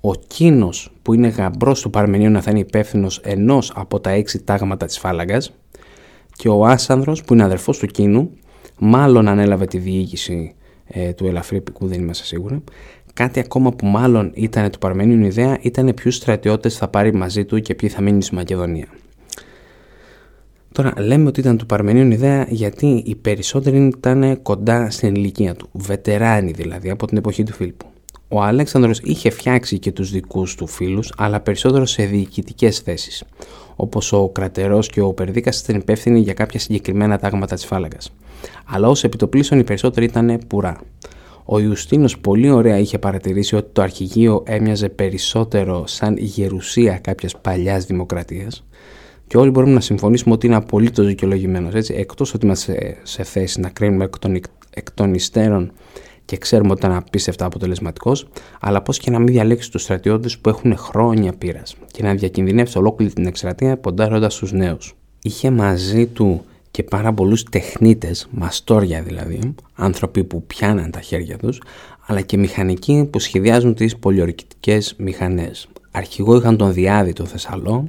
Ο 0.00 0.14
Κίνος 0.14 0.92
που 1.02 1.14
είναι 1.14 1.28
γαμπρός 1.28 1.80
του 1.80 1.90
Παρμενίου 1.90 2.42
θα 2.42 2.50
είναι 2.50 2.60
υπεύθυνος 2.60 3.18
ενός 3.18 3.72
από 3.74 4.00
τα 4.00 4.10
έξι 4.10 4.42
τάγματα 4.42 4.86
της 4.86 4.98
φάλαγγας. 4.98 5.52
Και 6.36 6.48
ο 6.48 6.66
Άσανδρος 6.66 7.22
που 7.22 7.34
είναι 7.34 7.42
αδερφός 7.42 7.78
του 7.78 7.86
Κίνου, 7.86 8.30
μάλλον 8.78 9.28
ανέλαβε 9.28 9.64
τη 9.64 9.78
διοίκηση 9.78 10.54
ε, 10.86 11.12
του 11.12 11.26
ελαφρύ 11.26 11.56
υπηκού, 11.56 11.86
δεν 11.86 12.00
είμαστε 12.00 12.24
σίγουροι. 12.24 12.62
Κάτι 13.14 13.40
ακόμα 13.40 13.72
που 13.72 13.86
μάλλον 13.86 14.30
ήταν 14.34 14.70
του 14.70 14.78
Παρμενίου 14.78 15.24
ιδέα 15.26 15.58
ήταν 15.60 15.94
ποιους 15.94 16.14
στρατιώτες 16.14 16.76
θα 16.76 16.88
πάρει 16.88 17.14
μαζί 17.14 17.44
του 17.44 17.60
και 17.60 17.74
ποιοι 17.74 17.88
θα 17.88 18.02
μείνουν 18.02 18.22
στη 18.22 18.34
Μακεδονία. 18.34 18.86
Τώρα 20.74 20.92
λέμε 20.96 21.28
ότι 21.28 21.40
ήταν 21.40 21.56
του 21.56 21.66
Παρμενίων 21.66 22.10
ιδέα 22.10 22.46
γιατί 22.48 23.02
οι 23.06 23.14
περισσότεροι 23.14 23.86
ήταν 23.86 24.42
κοντά 24.42 24.90
στην 24.90 25.14
ηλικία 25.14 25.54
του, 25.54 25.68
βετεράνοι 25.72 26.50
δηλαδή 26.50 26.90
από 26.90 27.06
την 27.06 27.16
εποχή 27.16 27.42
του 27.42 27.52
Φίλιππου. 27.52 27.86
Ο 28.28 28.42
Αλέξανδρος 28.42 29.00
είχε 29.02 29.30
φτιάξει 29.30 29.78
και 29.78 29.92
τους 29.92 30.10
δικούς 30.10 30.54
του 30.54 30.66
φίλους, 30.66 31.12
αλλά 31.16 31.40
περισσότερο 31.40 31.86
σε 31.86 32.04
διοικητικές 32.04 32.78
θέσεις. 32.78 33.24
Όπως 33.76 34.12
ο 34.12 34.28
Κρατερός 34.28 34.88
και 34.88 35.00
ο 35.00 35.12
Περδίκας 35.12 35.60
ήταν 35.60 35.76
υπεύθυνοι 35.76 36.20
για 36.20 36.34
κάποια 36.34 36.60
συγκεκριμένα 36.60 37.18
τάγματα 37.18 37.54
της 37.54 37.66
φάλαγγας. 37.66 38.12
Αλλά 38.64 38.88
ως 38.88 39.04
επιτοπλίστων 39.04 39.58
οι 39.58 39.64
περισσότεροι 39.64 40.06
ήταν 40.06 40.38
πουρά. 40.46 40.80
Ο 41.44 41.58
Ιουστίνος 41.58 42.18
πολύ 42.18 42.50
ωραία 42.50 42.78
είχε 42.78 42.98
παρατηρήσει 42.98 43.56
ότι 43.56 43.68
το 43.72 43.82
αρχηγείο 43.82 44.42
έμοιαζε 44.46 44.88
περισσότερο 44.88 45.86
σαν 45.86 46.16
γερουσία 46.16 46.98
κάποιας 46.98 47.36
παλιάς 47.40 47.84
δημοκρατίας 47.84 48.64
και 49.26 49.36
όλοι 49.36 49.50
μπορούμε 49.50 49.72
να 49.72 49.80
συμφωνήσουμε 49.80 50.34
ότι 50.34 50.46
είναι 50.46 50.56
απολύτως 50.56 51.06
δικαιολογημένος. 51.06 51.88
Εκτός 51.88 52.34
ότι 52.34 52.46
είμαστε 52.46 52.96
σε, 53.02 53.22
θέση 53.22 53.60
να 53.60 53.68
κρίνουμε 53.68 54.04
εκ 54.04 54.18
των, 54.18 54.40
εκ 54.70 54.92
των 54.92 55.14
υστέρων 55.14 55.72
και 56.24 56.36
ξέρουμε 56.36 56.70
ότι 56.70 56.86
ήταν 56.86 56.96
απίστευτα 56.96 57.44
αποτελεσματικός, 57.44 58.28
αλλά 58.60 58.82
πώς 58.82 58.98
και 58.98 59.10
να 59.10 59.18
μην 59.18 59.26
διαλέξει 59.26 59.70
τους 59.70 59.82
στρατιώτες 59.82 60.38
που 60.38 60.48
έχουν 60.48 60.76
χρόνια 60.76 61.32
πείρας 61.32 61.76
και 61.90 62.02
να 62.02 62.14
διακινδυνεύσει 62.14 62.78
ολόκληρη 62.78 63.12
την 63.12 63.26
εκστρατεία 63.26 63.76
ποντάροντας 63.76 64.36
τους 64.36 64.52
νέους. 64.52 64.94
Είχε 65.22 65.50
μαζί 65.50 66.06
του 66.06 66.44
και 66.70 66.82
πάρα 66.82 67.12
πολλούς 67.12 67.42
τεχνίτες, 67.42 68.28
μαστόρια 68.30 69.02
δηλαδή, 69.02 69.54
άνθρωποι 69.74 70.24
που 70.24 70.46
πιάναν 70.46 70.90
τα 70.90 71.00
χέρια 71.00 71.38
τους, 71.38 71.62
αλλά 72.06 72.20
και 72.20 72.36
μηχανικοί 72.36 73.08
που 73.12 73.18
σχεδιάζουν 73.18 73.74
τις 73.74 73.96
πολιορκητικές 73.96 74.94
μηχανές. 74.98 75.68
Αρχηγό 75.90 76.36
είχαν 76.36 76.56
τον 76.56 76.72
Διάδη 76.72 77.12
το 77.12 77.24
Θεσσαλό, 77.24 77.88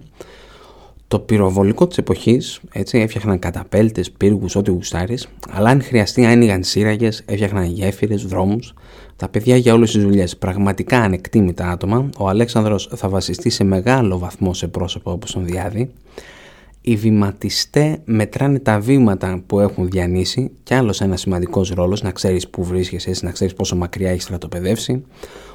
το 1.07 1.19
πυροβολικό 1.19 1.87
της 1.87 1.97
εποχής, 1.97 2.59
έτσι, 2.71 2.97
έφτιαχναν 2.99 3.39
καταπέλτες, 3.39 4.11
πύργους, 4.11 4.55
ό,τι 4.55 4.71
γουστάρεις, 4.71 5.27
αλλά 5.49 5.69
αν 5.69 5.81
χρειαστεί 5.83 6.25
άνοιγαν 6.25 6.63
σύραγγε, 6.63 7.09
έφτιαχναν 7.25 7.65
γέφυρες, 7.65 8.25
δρόμους, 8.25 8.73
τα 9.15 9.29
παιδιά 9.29 9.55
για 9.55 9.73
όλες 9.73 9.91
τις 9.91 10.03
δουλειές. 10.03 10.37
Πραγματικά 10.37 10.99
ανεκτήμητα 10.99 11.69
άτομα, 11.69 12.09
ο 12.17 12.29
Αλέξανδρος 12.29 12.89
θα 12.95 13.09
βασιστεί 13.09 13.49
σε 13.49 13.63
μεγάλο 13.63 14.17
βαθμό 14.17 14.53
σε 14.53 14.67
πρόσωπο 14.67 15.11
όπως 15.11 15.31
τον 15.31 15.45
Διάδη. 15.45 15.91
Οι 16.81 16.95
βηματιστέ 16.95 17.97
μετράνε 18.05 18.59
τα 18.59 18.79
βήματα 18.79 19.43
που 19.45 19.59
έχουν 19.59 19.89
διανύσει 19.89 20.51
και 20.63 20.75
άλλος 20.75 21.01
ένας 21.01 21.21
σημαντικός 21.21 21.69
ρόλος 21.69 22.01
να 22.01 22.11
ξέρεις 22.11 22.49
που 22.49 22.63
βρίσκεσαι, 22.63 23.11
να 23.21 23.31
ξέρεις 23.31 23.53
πόσο 23.53 23.75
μακριά 23.75 24.09
έχεις 24.09 24.23
στρατοπεδεύσει. 24.23 25.03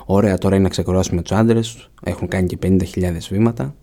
Ωραία, 0.07 0.39
τώρα 0.39 0.55
είναι 0.55 0.65
να 0.65 0.71
ξεκουράσουμε 0.71 1.23
τους 1.23 1.33
άντρες, 1.33 1.91
έχουν 2.03 2.29
κάνει 2.29 2.47
και 2.47 2.59
50.000 2.63 3.29
βήματα 3.31 3.75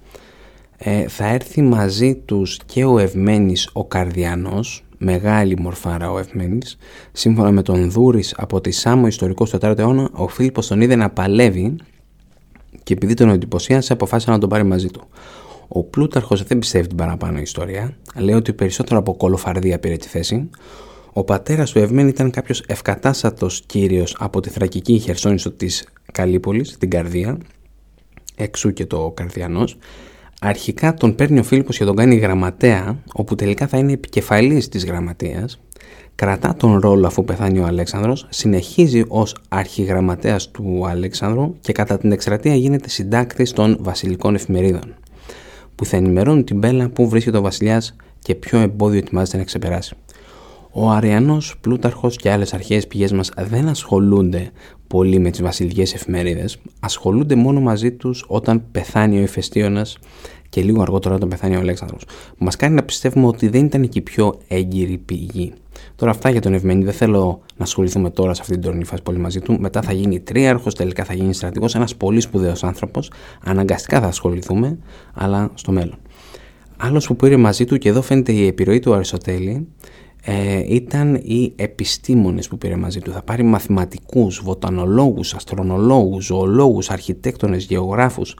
ε, 0.77 1.07
θα 1.07 1.27
έρθει 1.27 1.61
μαζί 1.61 2.15
τους 2.15 2.59
και 2.65 2.85
ο 2.85 2.99
Ευμένης 2.99 3.69
ο 3.73 3.85
Καρδιανός 3.85 4.83
μεγάλη 4.97 5.59
μορφάρα 5.59 6.11
ο 6.11 6.19
Ευμένης. 6.19 6.77
Σύμφωνα 7.11 7.51
με 7.51 7.61
τον 7.61 7.91
Δούρης 7.91 8.33
από 8.37 8.61
τη 8.61 8.71
Σάμο 8.71 9.07
ιστορικό 9.07 9.45
στο 9.45 9.57
4ο 9.61 9.77
αιώνα, 9.77 10.09
ο 10.11 10.27
Φίλιππος 10.27 10.67
τον 10.67 10.81
είδε 10.81 10.95
να 10.95 11.09
παλεύει 11.09 11.75
και 12.83 12.93
επειδή 12.93 13.13
τον 13.13 13.29
εντυπωσίασε 13.29 13.93
αποφάσισε 13.93 14.31
να 14.31 14.37
τον 14.37 14.49
πάρει 14.49 14.63
μαζί 14.63 14.87
του. 14.87 15.07
Ο 15.67 15.83
Πλούταρχος 15.83 16.43
δεν 16.43 16.59
πιστεύει 16.59 16.87
την 16.87 16.97
παραπάνω 16.97 17.39
ιστορία. 17.39 17.97
Λέει 18.15 18.35
ότι 18.35 18.53
περισσότερο 18.53 18.99
από 18.99 19.15
κολοφαρδία 19.15 19.79
πήρε 19.79 19.95
τη 19.95 20.07
θέση. 20.07 20.49
Ο 21.13 21.23
πατέρας 21.23 21.71
του 21.71 21.79
Ευμένη 21.79 22.09
ήταν 22.09 22.31
κάποιος 22.31 22.63
ευκατάστατος 22.67 23.63
κύριος 23.65 24.15
από 24.19 24.39
τη 24.39 24.49
θρακική 24.49 24.99
χερσόνησο 24.99 25.51
της 25.51 25.87
Καλύπολης, 26.11 26.77
την 26.77 26.89
Καρδία, 26.89 27.37
εξού 28.35 28.73
και 28.73 28.85
το 28.85 29.11
Καρδιανός. 29.15 29.77
Αρχικά 30.41 30.93
τον 30.93 31.15
παίρνει 31.15 31.39
ο 31.39 31.43
Φίλιππος 31.43 31.77
και 31.77 31.85
τον 31.85 31.95
κάνει 31.95 32.15
γραμματέα, 32.15 32.97
όπου 33.13 33.35
τελικά 33.35 33.67
θα 33.67 33.77
είναι 33.77 33.91
επικεφαλής 33.91 34.69
της 34.69 34.85
γραμματείας. 34.85 35.59
Κρατά 36.15 36.55
τον 36.55 36.79
ρόλο 36.79 37.07
αφού 37.07 37.25
πεθάνει 37.25 37.59
ο 37.59 37.65
Αλέξανδρος, 37.65 38.27
συνεχίζει 38.29 39.03
ως 39.07 39.35
αρχηγραμματέας 39.49 40.51
του 40.51 40.87
Αλέξανδρου 40.87 41.55
και 41.59 41.71
κατά 41.71 41.97
την 41.97 42.11
εκστρατεία 42.11 42.55
γίνεται 42.55 42.89
συντάκτης 42.89 43.51
των 43.51 43.77
βασιλικών 43.79 44.35
εφημερίδων 44.35 44.95
που 45.75 45.85
θα 45.85 45.97
ενημερώνουν 45.97 46.43
την 46.43 46.57
Μπέλα 46.57 46.89
που 46.89 47.09
βρίσκεται 47.09 47.37
ο 47.37 47.41
βασιλιάς 47.41 47.95
και 48.19 48.35
ποιο 48.35 48.59
εμπόδιο 48.59 48.99
ετοιμάζεται 48.99 49.37
να 49.37 49.43
ξεπεράσει. 49.43 49.95
Ο 50.79 50.89
Αριανός, 50.89 51.55
Πλούταρχος 51.61 52.15
και 52.15 52.31
άλλες 52.31 52.53
αρχαίες 52.53 52.87
πηγές 52.87 53.11
μας 53.11 53.31
δεν 53.37 53.67
ασχολούνται 53.67 54.51
πολύ 54.87 55.19
με 55.19 55.29
τις 55.29 55.41
βασιλικές 55.41 55.93
εφημερίδες. 55.93 56.57
Ασχολούνται 56.79 57.35
μόνο 57.35 57.59
μαζί 57.59 57.91
τους 57.91 58.25
όταν 58.27 58.63
πεθάνει 58.71 59.19
ο 59.19 59.21
Ηφαιστίωνα 59.21 59.85
και 60.49 60.61
λίγο 60.61 60.81
αργότερα 60.81 61.15
όταν 61.15 61.29
πεθάνει 61.29 61.55
ο 61.55 61.59
Αλέξανδρος. 61.59 62.03
Μας 62.37 62.55
κάνει 62.55 62.75
να 62.75 62.83
πιστεύουμε 62.83 63.27
ότι 63.27 63.47
δεν 63.47 63.65
ήταν 63.65 63.89
και 63.89 63.99
η 63.99 64.01
πιο 64.01 64.39
έγκυρη 64.47 64.97
πηγή. 64.97 65.53
Τώρα 65.95 66.11
αυτά 66.11 66.29
για 66.29 66.41
τον 66.41 66.53
Ευμένη 66.53 66.83
δεν 66.83 66.93
θέλω 66.93 67.41
να 67.57 67.63
ασχοληθούμε 67.63 68.09
τώρα 68.09 68.33
σε 68.33 68.41
αυτή 68.41 68.53
την 68.53 68.61
τωρινή 68.61 68.83
φάση 68.83 69.01
πολύ 69.01 69.17
μαζί 69.17 69.39
του. 69.39 69.59
Μετά 69.59 69.81
θα 69.81 69.93
γίνει 69.93 70.19
τρίαρχος, 70.19 70.75
τελικά 70.75 71.03
θα 71.03 71.13
γίνει 71.13 71.33
στρατηγός, 71.33 71.75
ένας 71.75 71.95
πολύ 71.95 72.19
σπουδαίος 72.19 72.63
άνθρωπος. 72.63 73.11
Αναγκαστικά 73.43 73.99
θα 73.99 74.07
ασχοληθούμε, 74.07 74.77
αλλά 75.13 75.51
στο 75.53 75.71
μέλλον. 75.71 75.97
Άλλος 76.77 77.07
που 77.07 77.15
πήρε 77.15 77.37
μαζί 77.37 77.65
του 77.65 77.77
και 77.77 77.89
εδώ 77.89 78.01
φαίνεται 78.01 78.31
η 78.31 78.47
επιρροή 78.47 78.79
του 78.79 78.93
Αριστοτέλη 78.93 79.67
ε, 80.29 80.63
ήταν 80.73 81.15
οι 81.15 81.53
επιστήμονες 81.55 82.47
που 82.47 82.57
πήρε 82.57 82.75
μαζί 82.75 82.99
του. 82.99 83.11
Θα 83.11 83.21
πάρει 83.21 83.43
μαθηματικούς, 83.43 84.41
βοτανολόγους, 84.43 85.33
αστρονολόγους, 85.33 86.25
ζωολόγους, 86.25 86.89
αρχιτέκτονες, 86.89 87.65
γεωγράφους, 87.65 88.35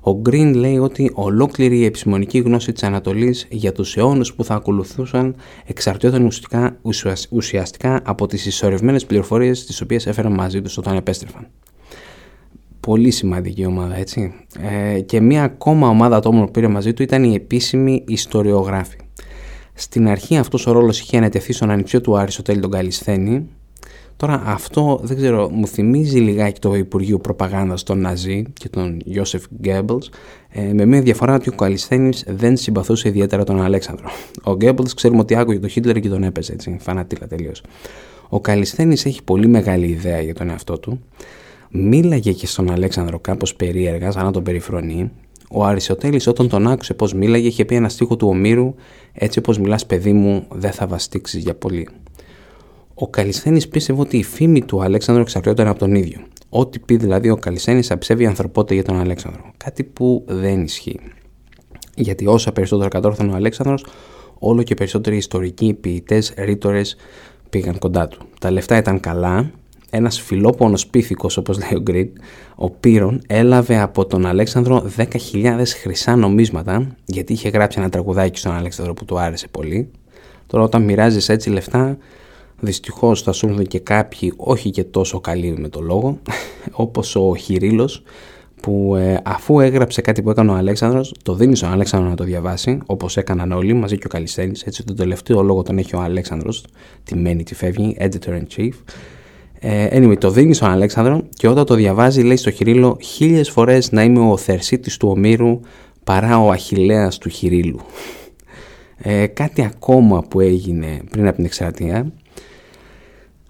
ο 0.00 0.12
Γκριν 0.20 0.54
λέει 0.54 0.78
ότι 0.78 1.10
ολόκληρη 1.14 1.78
η 1.78 1.84
επιστημονική 1.84 2.38
γνώση 2.38 2.72
της 2.72 2.82
Ανατολής 2.82 3.46
για 3.50 3.72
τους 3.72 3.96
αιώνες 3.96 4.34
που 4.34 4.44
θα 4.44 4.54
ακολουθούσαν 4.54 5.34
εξαρτιόταν 5.66 6.24
ουσιαστικά, 6.24 6.78
ουσιαστικά 7.30 8.00
από 8.04 8.26
τις 8.26 8.46
ισορρευμένες 8.46 9.06
πληροφορίες 9.06 9.66
τις 9.66 9.80
οποίες 9.80 10.06
έφεραν 10.06 10.32
μαζί 10.32 10.62
τους 10.62 10.78
όταν 10.78 10.96
επέστρεφαν. 10.96 11.46
Πολύ 12.80 13.10
σημαντική 13.10 13.66
ομάδα 13.66 13.96
έτσι. 13.96 14.32
Ε, 14.94 15.00
και 15.00 15.20
μία 15.20 15.42
ακόμα 15.42 15.88
ομάδα 15.88 16.16
ατόμων 16.16 16.44
που 16.44 16.50
πήρε 16.50 16.68
μαζί 16.68 16.92
του 16.92 17.02
ήταν 17.02 17.24
οι 17.24 17.34
επίσημοι 17.34 18.04
ιστοριογράφοι. 18.06 18.96
Στην 19.74 20.08
αρχή 20.08 20.36
αυτός 20.36 20.66
ο 20.66 20.72
ρόλος 20.72 21.00
είχε 21.00 21.16
ανατεθεί 21.16 21.52
στον 21.52 21.70
ανιψιό 21.70 22.00
του 22.00 22.16
Αριστοτέλη 22.16 22.60
τον 22.60 22.70
Καλισθένη 22.70 23.48
Τώρα 24.22 24.42
αυτό 24.46 25.00
δεν 25.02 25.16
ξέρω, 25.16 25.50
μου 25.50 25.66
θυμίζει 25.66 26.18
λιγάκι 26.18 26.60
το 26.60 26.74
Υπουργείο 26.74 27.18
Προπαγάνδας 27.18 27.82
των 27.82 28.00
Ναζί 28.00 28.42
και 28.52 28.68
τον 28.68 29.00
Ιώσεφ 29.04 29.44
Γκέμπλς 29.60 30.10
ε, 30.48 30.72
με 30.72 30.84
μια 30.84 31.00
διαφορά 31.00 31.34
ότι 31.34 31.48
ο 31.48 31.52
Καλισθένης 31.52 32.24
δεν 32.28 32.56
συμπαθούσε 32.56 33.08
ιδιαίτερα 33.08 33.44
τον 33.44 33.62
Αλέξανδρο. 33.62 34.08
Ο 34.42 34.52
Γκέμπλς 34.52 34.94
ξέρουμε 34.94 35.20
ότι 35.20 35.36
άκουγε 35.36 35.58
τον 35.58 35.68
Χίτλερ 35.68 36.00
και 36.00 36.08
τον 36.08 36.22
έπαιζε 36.22 36.52
έτσι, 36.52 36.76
φανατήλα 36.80 37.26
τελείως. 37.26 37.62
Ο 38.28 38.40
Καλισθένης 38.40 39.04
έχει 39.04 39.22
πολύ 39.22 39.46
μεγάλη 39.46 39.86
ιδέα 39.86 40.20
για 40.20 40.34
τον 40.34 40.50
εαυτό 40.50 40.78
του. 40.78 41.00
Μίλαγε 41.70 42.32
και 42.32 42.46
στον 42.46 42.70
Αλέξανδρο 42.70 43.18
κάπως 43.18 43.54
περίεργα, 43.54 44.10
σαν 44.10 44.24
να 44.24 44.30
τον 44.30 44.42
περιφρονεί. 44.42 45.10
Ο 45.54 45.64
Αριστοτέλης 45.64 46.26
όταν 46.26 46.48
τον 46.48 46.68
άκουσε 46.68 46.94
πώς 46.94 47.14
μίλαγε 47.14 47.46
είχε 47.46 47.64
πει 47.64 47.74
ένα 47.74 47.88
στίχο 47.88 48.16
του 48.16 48.28
Ομήρου 48.28 48.74
«Έτσι 49.12 49.38
όπως 49.38 49.58
μιλάς 49.58 49.86
παιδί 49.86 50.12
μου 50.12 50.46
δεν 50.50 50.72
θα 50.72 50.86
βαστίξεις 50.86 51.42
για 51.42 51.54
πολύ». 51.54 51.88
Ο 52.94 53.08
Καλισθένης 53.08 53.68
πίστευε 53.68 54.00
ότι 54.00 54.16
η 54.16 54.22
φήμη 54.22 54.62
του 54.62 54.82
Αλέξανδρου 54.82 55.22
εξαρτιόταν 55.22 55.66
από 55.66 55.78
τον 55.78 55.94
ίδιο. 55.94 56.20
Ό,τι 56.48 56.78
πει 56.78 56.96
δηλαδή 56.96 57.30
ο 57.30 57.36
Καλισθένης 57.36 57.90
αψεύει 57.90 58.26
ανθρωπότητα 58.26 58.74
για 58.74 58.84
τον 58.84 59.00
Αλέξανδρο. 59.00 59.52
Κάτι 59.56 59.84
που 59.84 60.24
δεν 60.26 60.62
ισχύει. 60.62 61.00
Γιατί 61.94 62.26
όσα 62.26 62.52
περισσότερο 62.52 62.88
κατόρθωνε 62.88 63.32
ο 63.32 63.34
Αλέξανδρος, 63.34 63.84
όλο 64.38 64.62
και 64.62 64.74
περισσότεροι 64.74 65.16
ιστορικοί, 65.16 65.74
ποιητές, 65.74 66.34
ρήτορες 66.36 66.96
πήγαν 67.50 67.78
κοντά 67.78 68.08
του. 68.08 68.26
Τα 68.40 68.50
λεφτά 68.50 68.76
ήταν 68.76 69.00
καλά. 69.00 69.50
Ένας 69.94 70.20
φιλόπονος 70.20 70.86
πίθηκος, 70.86 71.36
όπως 71.36 71.58
λέει 71.58 71.74
ο 71.74 71.80
Γκριν, 71.80 72.08
ο 72.54 72.70
Πύρον, 72.70 73.20
έλαβε 73.26 73.78
από 73.78 74.06
τον 74.06 74.26
Αλέξανδρο 74.26 74.90
10.000 74.96 75.62
χρυσά 75.82 76.16
νομίσματα, 76.16 76.86
γιατί 77.04 77.32
είχε 77.32 77.48
γράψει 77.48 77.80
ένα 77.80 77.88
τραγουδάκι 77.88 78.38
στον 78.38 78.52
Αλέξανδρο 78.52 78.94
που 78.94 79.04
του 79.04 79.18
άρεσε 79.18 79.48
πολύ. 79.48 79.90
Τώρα, 80.46 80.64
όταν 80.64 80.82
μοιράζεις 80.82 81.28
έτσι 81.28 81.50
λεφτά, 81.50 81.98
Δυστυχώς 82.64 83.22
θα 83.22 83.32
σου 83.32 83.46
έρθουν 83.46 83.66
και 83.66 83.78
κάποιοι 83.78 84.32
όχι 84.36 84.70
και 84.70 84.84
τόσο 84.84 85.20
καλοί 85.20 85.56
με 85.58 85.68
το 85.68 85.80
λόγο, 85.80 86.18
όπως 86.84 87.16
ο 87.16 87.36
Χειρίλος, 87.36 88.02
που 88.62 88.94
ε, 88.96 89.20
αφού 89.24 89.60
έγραψε 89.60 90.00
κάτι 90.00 90.22
που 90.22 90.30
έκανε 90.30 90.50
ο 90.50 90.54
Αλέξανδρος, 90.54 91.14
το 91.22 91.34
δίνει 91.34 91.56
στον 91.56 91.70
Αλέξανδρο 91.72 92.08
να 92.08 92.16
το 92.16 92.24
διαβάσει, 92.24 92.78
όπως 92.86 93.16
έκαναν 93.16 93.52
όλοι, 93.52 93.72
μαζί 93.72 93.98
και 93.98 94.06
ο 94.06 94.08
Καλιστένης, 94.08 94.62
έτσι 94.62 94.84
το 94.84 94.94
τελευταίο 94.94 95.42
λόγο 95.42 95.62
τον 95.62 95.78
έχει 95.78 95.96
ο 95.96 96.00
Αλέξανδρος, 96.00 96.64
τι 97.04 97.16
μένει, 97.16 97.42
τι 97.42 97.54
φεύγει, 97.54 97.96
editor 98.00 98.30
in 98.30 98.44
chief. 98.56 98.70
Ε, 98.70 98.72
anyway, 99.62 100.18
το 100.18 100.30
δίνεις 100.30 100.56
στον 100.56 100.68
Αλέξανδρο 100.68 101.22
και 101.34 101.48
όταν 101.48 101.64
το 101.64 101.74
διαβάζει 101.74 102.22
λέει 102.22 102.36
στο 102.36 102.50
Χειρίλο 102.50 102.98
χίλιες 103.00 103.50
φορές 103.50 103.92
να 103.92 104.02
είμαι 104.02 104.20
ο 104.30 104.36
Θερσίτης 104.36 104.96
του 104.96 105.08
Ομήρου 105.08 105.60
παρά 106.04 106.38
ο 106.38 106.50
Αχιλέας 106.50 107.18
του 107.18 107.28
Χειρίλου. 107.28 107.80
Ε, 108.96 109.26
κάτι 109.26 109.62
ακόμα 109.64 110.22
που 110.22 110.40
έγινε 110.40 111.00
πριν 111.10 111.26
από 111.26 111.36
την 111.36 111.44
εξαρτία 111.44 112.12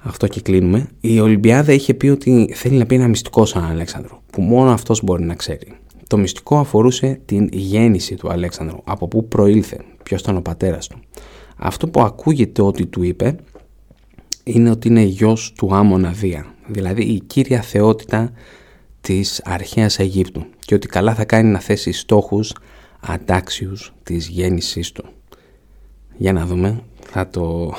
αυτό 0.02 0.26
και 0.26 0.40
κλείνουμε. 0.40 0.88
Η 1.00 1.20
Ολυμπιάδα 1.20 1.72
είχε 1.72 1.94
πει 1.94 2.08
ότι 2.08 2.52
θέλει 2.54 2.76
να 2.76 2.86
πει 2.86 2.94
ένα 2.94 3.08
μυστικό 3.08 3.44
σαν 3.44 3.64
Αλέξανδρο, 3.64 4.22
που 4.32 4.42
μόνο 4.42 4.70
αυτός 4.70 5.02
μπορεί 5.02 5.22
να 5.22 5.34
ξέρει. 5.34 5.72
Το 6.06 6.16
μυστικό 6.18 6.58
αφορούσε 6.58 7.20
την 7.24 7.48
γέννηση 7.52 8.14
του 8.14 8.30
Αλέξανδρου, 8.30 8.78
από 8.84 9.08
πού 9.08 9.28
προήλθε, 9.28 9.80
ποιος 10.02 10.20
ήταν 10.20 10.36
ο 10.36 10.40
πατέρας 10.40 10.86
του. 10.86 10.98
Αυτό 11.56 11.88
που 11.88 12.00
ακούγεται 12.00 12.62
ότι 12.62 12.86
του 12.86 13.02
είπε 13.02 13.36
είναι 14.44 14.70
ότι 14.70 14.88
είναι 14.88 15.02
γιος 15.02 15.52
του 15.52 15.74
Άμονα 15.74 16.10
Δία, 16.10 16.54
δηλαδή 16.66 17.02
η 17.02 17.20
κύρια 17.20 17.62
θεότητα 17.62 18.32
της 19.00 19.42
αρχαίας 19.44 19.98
Αιγύπτου 19.98 20.44
και 20.58 20.74
ότι 20.74 20.86
καλά 20.86 21.14
θα 21.14 21.24
κάνει 21.24 21.50
να 21.50 21.58
θέσει 21.58 21.92
στόχους 21.92 22.52
αντάξιους 23.00 23.92
της 24.02 24.28
γέννησής 24.28 24.92
του. 24.92 25.04
Για 26.16 26.32
να 26.32 26.46
δούμε, 26.46 26.82
θα 27.00 27.28
το 27.28 27.74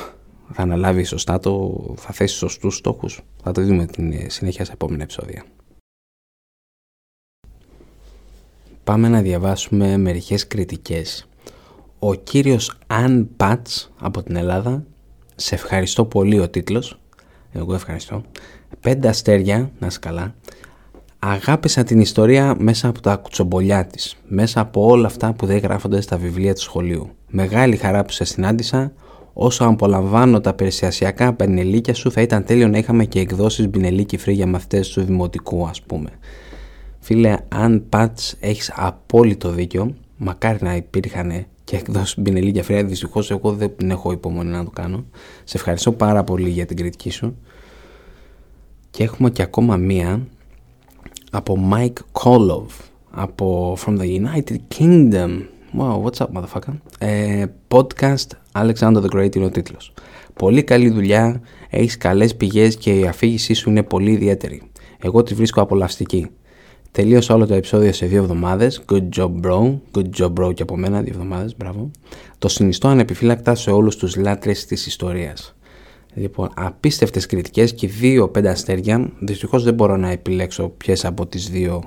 θα 0.54 0.62
αναλάβει 0.62 1.04
σωστά 1.04 1.40
το, 1.40 1.84
θα 1.98 2.14
θέσει 2.14 2.36
σωστούς 2.36 2.76
στόχους. 2.76 3.22
Θα 3.44 3.52
το 3.52 3.66
δούμε 3.66 3.86
την 3.86 4.30
συνέχεια 4.30 4.66
σε 4.66 4.72
επόμενα 4.72 5.04
επεισόδια. 5.04 5.44
Πάμε 8.84 9.08
να 9.10 9.22
διαβάσουμε 9.22 9.98
μερικές 9.98 10.48
κριτικές. 10.48 11.28
Ο 12.00 12.14
κύριος 12.14 12.78
Αν 12.88 13.30
Πατς 13.38 13.92
από 14.00 14.24
την 14.24 14.36
Ελλάδα, 14.36 14.86
σε 15.44 15.56
ευχαριστώ 15.56 16.06
πολύ 16.06 16.40
ο 16.40 16.50
τίτλος, 16.50 17.00
εγώ 17.52 17.74
ευχαριστώ, 17.74 18.24
πέντε 18.80 19.08
αστέρια, 19.08 19.72
να 19.80 19.88
είσαι 19.88 20.00
καλά, 20.00 20.36
αγάπησα 21.20 21.84
την 21.84 22.00
ιστορία 22.00 22.56
μέσα 22.60 22.88
από 22.88 23.02
τα 23.02 23.16
κουτσομπολιά 23.16 23.86
της, 23.86 24.16
μέσα 24.28 24.62
από 24.62 24.86
όλα 24.86 25.08
αυτά 25.08 25.34
που 25.34 25.46
δεν 25.46 25.58
γράφονται 25.58 26.02
στα 26.02 26.18
βιβλία 26.18 26.54
του 26.54 26.62
σχολείου. 26.62 27.10
Μεγάλη 27.28 27.76
χαρά 27.76 28.06
που 28.06 28.12
σε 28.12 28.24
συνάντησα, 28.24 28.94
Όσο 29.34 29.66
απολαμβάνω 29.66 30.42
τα 30.42 30.54
περιστασιακά 30.54 31.34
πενελίκια 31.34 31.94
σου, 31.94 32.12
θα 32.12 32.22
ήταν 32.22 32.44
τέλειο 32.44 32.68
να 32.68 32.78
είχαμε 32.78 33.06
και 33.06 33.20
εκδόσεις 33.20 33.70
μπινελίκι 33.70 34.18
φρύ 34.18 34.34
για 34.34 34.48
μαθητές 34.48 34.90
του 34.90 35.04
δημοτικού, 35.04 35.68
ας 35.68 35.82
πούμε. 35.82 36.10
Φίλε, 37.00 37.36
αν 37.48 37.86
πατς 37.90 38.36
έχεις 38.40 38.72
απόλυτο 38.76 39.50
δίκιο, 39.50 39.96
μακάρι 40.18 40.58
να 40.62 40.76
υπήρχαν 40.76 41.46
και 41.64 41.76
εκδόσεις 41.76 42.20
μπινελίκια 42.20 42.64
φρύ, 42.64 42.84
δυστυχώς 42.84 43.32
εγώ 43.32 43.52
δεν 43.52 43.72
έχω 43.88 44.12
υπομονή 44.12 44.50
να 44.50 44.64
το 44.64 44.70
κάνω. 44.70 45.06
Σε 45.44 45.58
ευχαριστώ 45.58 45.92
πάρα 45.92 46.24
πολύ 46.24 46.50
για 46.50 46.66
την 46.66 46.78
κριτική 46.78 47.10
σου. 47.10 47.36
Και 48.90 49.04
έχουμε 49.04 49.30
και 49.30 49.42
ακόμα 49.42 49.78
μία 49.78 50.28
από 51.32 51.70
Mike 51.74 52.22
Kolov 52.24 52.66
από 53.12 53.78
From 53.86 54.00
the 54.00 54.22
United 54.22 54.58
Kingdom 54.78 55.42
Wow, 55.78 56.04
what's 56.04 56.18
up, 56.18 56.28
motherfucker; 56.34 56.74
Ε, 57.00 57.46
podcast 57.68 58.28
Alexander 58.52 59.02
the 59.02 59.10
Great 59.16 59.36
είναι 59.36 59.46
ο 59.46 59.50
τίτλος. 59.50 59.94
Πολύ 60.34 60.64
καλή 60.64 60.90
δουλειά, 60.90 61.42
έχεις 61.70 61.98
καλές 61.98 62.36
πηγές 62.36 62.76
και 62.78 63.00
η 63.00 63.08
αφήγησή 63.08 63.54
σου 63.54 63.70
είναι 63.70 63.84
πολύ 63.84 64.12
ιδιαίτερη. 64.12 64.62
Εγώ 65.02 65.24
τη 65.24 65.34
βρίσκω 65.34 65.62
απολαυστική. 65.62 66.30
Τελείωσα 66.94 67.34
όλο 67.34 67.46
το 67.46 67.54
επεισόδιο 67.54 67.94
σε 67.94 68.06
δύο 68.06 68.22
εβδομάδες. 68.22 68.84
Good 68.92 69.10
job 69.18 69.32
bro. 69.42 69.78
Good 69.92 70.10
job 70.18 70.34
bro 70.34 70.54
και 70.54 70.62
από 70.62 70.78
μένα 70.78 71.02
δύο 71.02 71.14
εβδομάδες. 71.14 71.56
Μπράβο. 71.58 71.92
Το 72.38 72.48
συνιστώ 72.48 72.88
ανεπιφύλακτα 72.88 73.56
σε 73.56 73.72
όλους 73.72 73.96
τους 73.96 74.16
λάτρες 74.16 74.66
της 74.66 74.86
ιστορίας. 74.86 75.56
Λοιπόν, 76.14 76.50
απίστευτες 76.56 77.26
κριτικές 77.26 77.74
και 77.74 77.88
δύο 77.88 78.30
πέντε 78.30 78.50
αστέρια. 78.50 79.12
Δυστυχώς 79.20 79.64
δεν 79.64 79.74
μπορώ 79.74 79.98
να 79.98 80.10
επιλέξω 80.10 80.70
ποιες 80.70 81.06
από 81.06 81.28
τις 81.28 81.50
δύο 81.50 81.84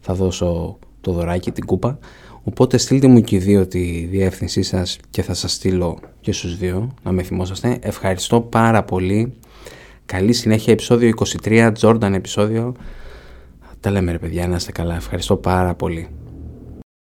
θα 0.00 0.14
δώσω 0.14 0.78
το 1.00 1.12
δωράκι, 1.12 1.50
την 1.50 1.64
κούπα. 1.64 1.98
Οπότε 2.42 2.78
στείλτε 2.78 3.06
μου 3.06 3.20
και 3.20 3.36
οι 3.36 3.38
δύο 3.38 3.66
τη 3.66 4.06
διεύθυνσή 4.10 4.62
σας 4.62 4.98
και 5.10 5.22
θα 5.22 5.34
σας 5.34 5.52
στείλω 5.52 5.98
και 6.20 6.32
στους 6.32 6.56
δύο 6.56 6.94
να 7.02 7.12
με 7.12 7.22
θυμόσαστε. 7.22 7.78
Ευχαριστώ 7.82 8.40
πάρα 8.40 8.82
πολύ. 8.82 9.32
Καλή 10.06 10.32
συνέχεια 10.32 10.72
επεισόδιο 10.72 11.12
23, 11.42 11.72
Jordan 11.80 12.12
επεισόδιο. 12.14 12.74
Τα 13.80 13.90
λέμε 13.90 14.12
ρε 14.12 14.18
παιδιά, 14.18 14.48
να 14.48 14.56
είστε 14.56 14.72
καλά. 14.72 14.94
Ευχαριστώ 14.94 15.36
πάρα 15.36 15.74
πολύ. 15.74 16.08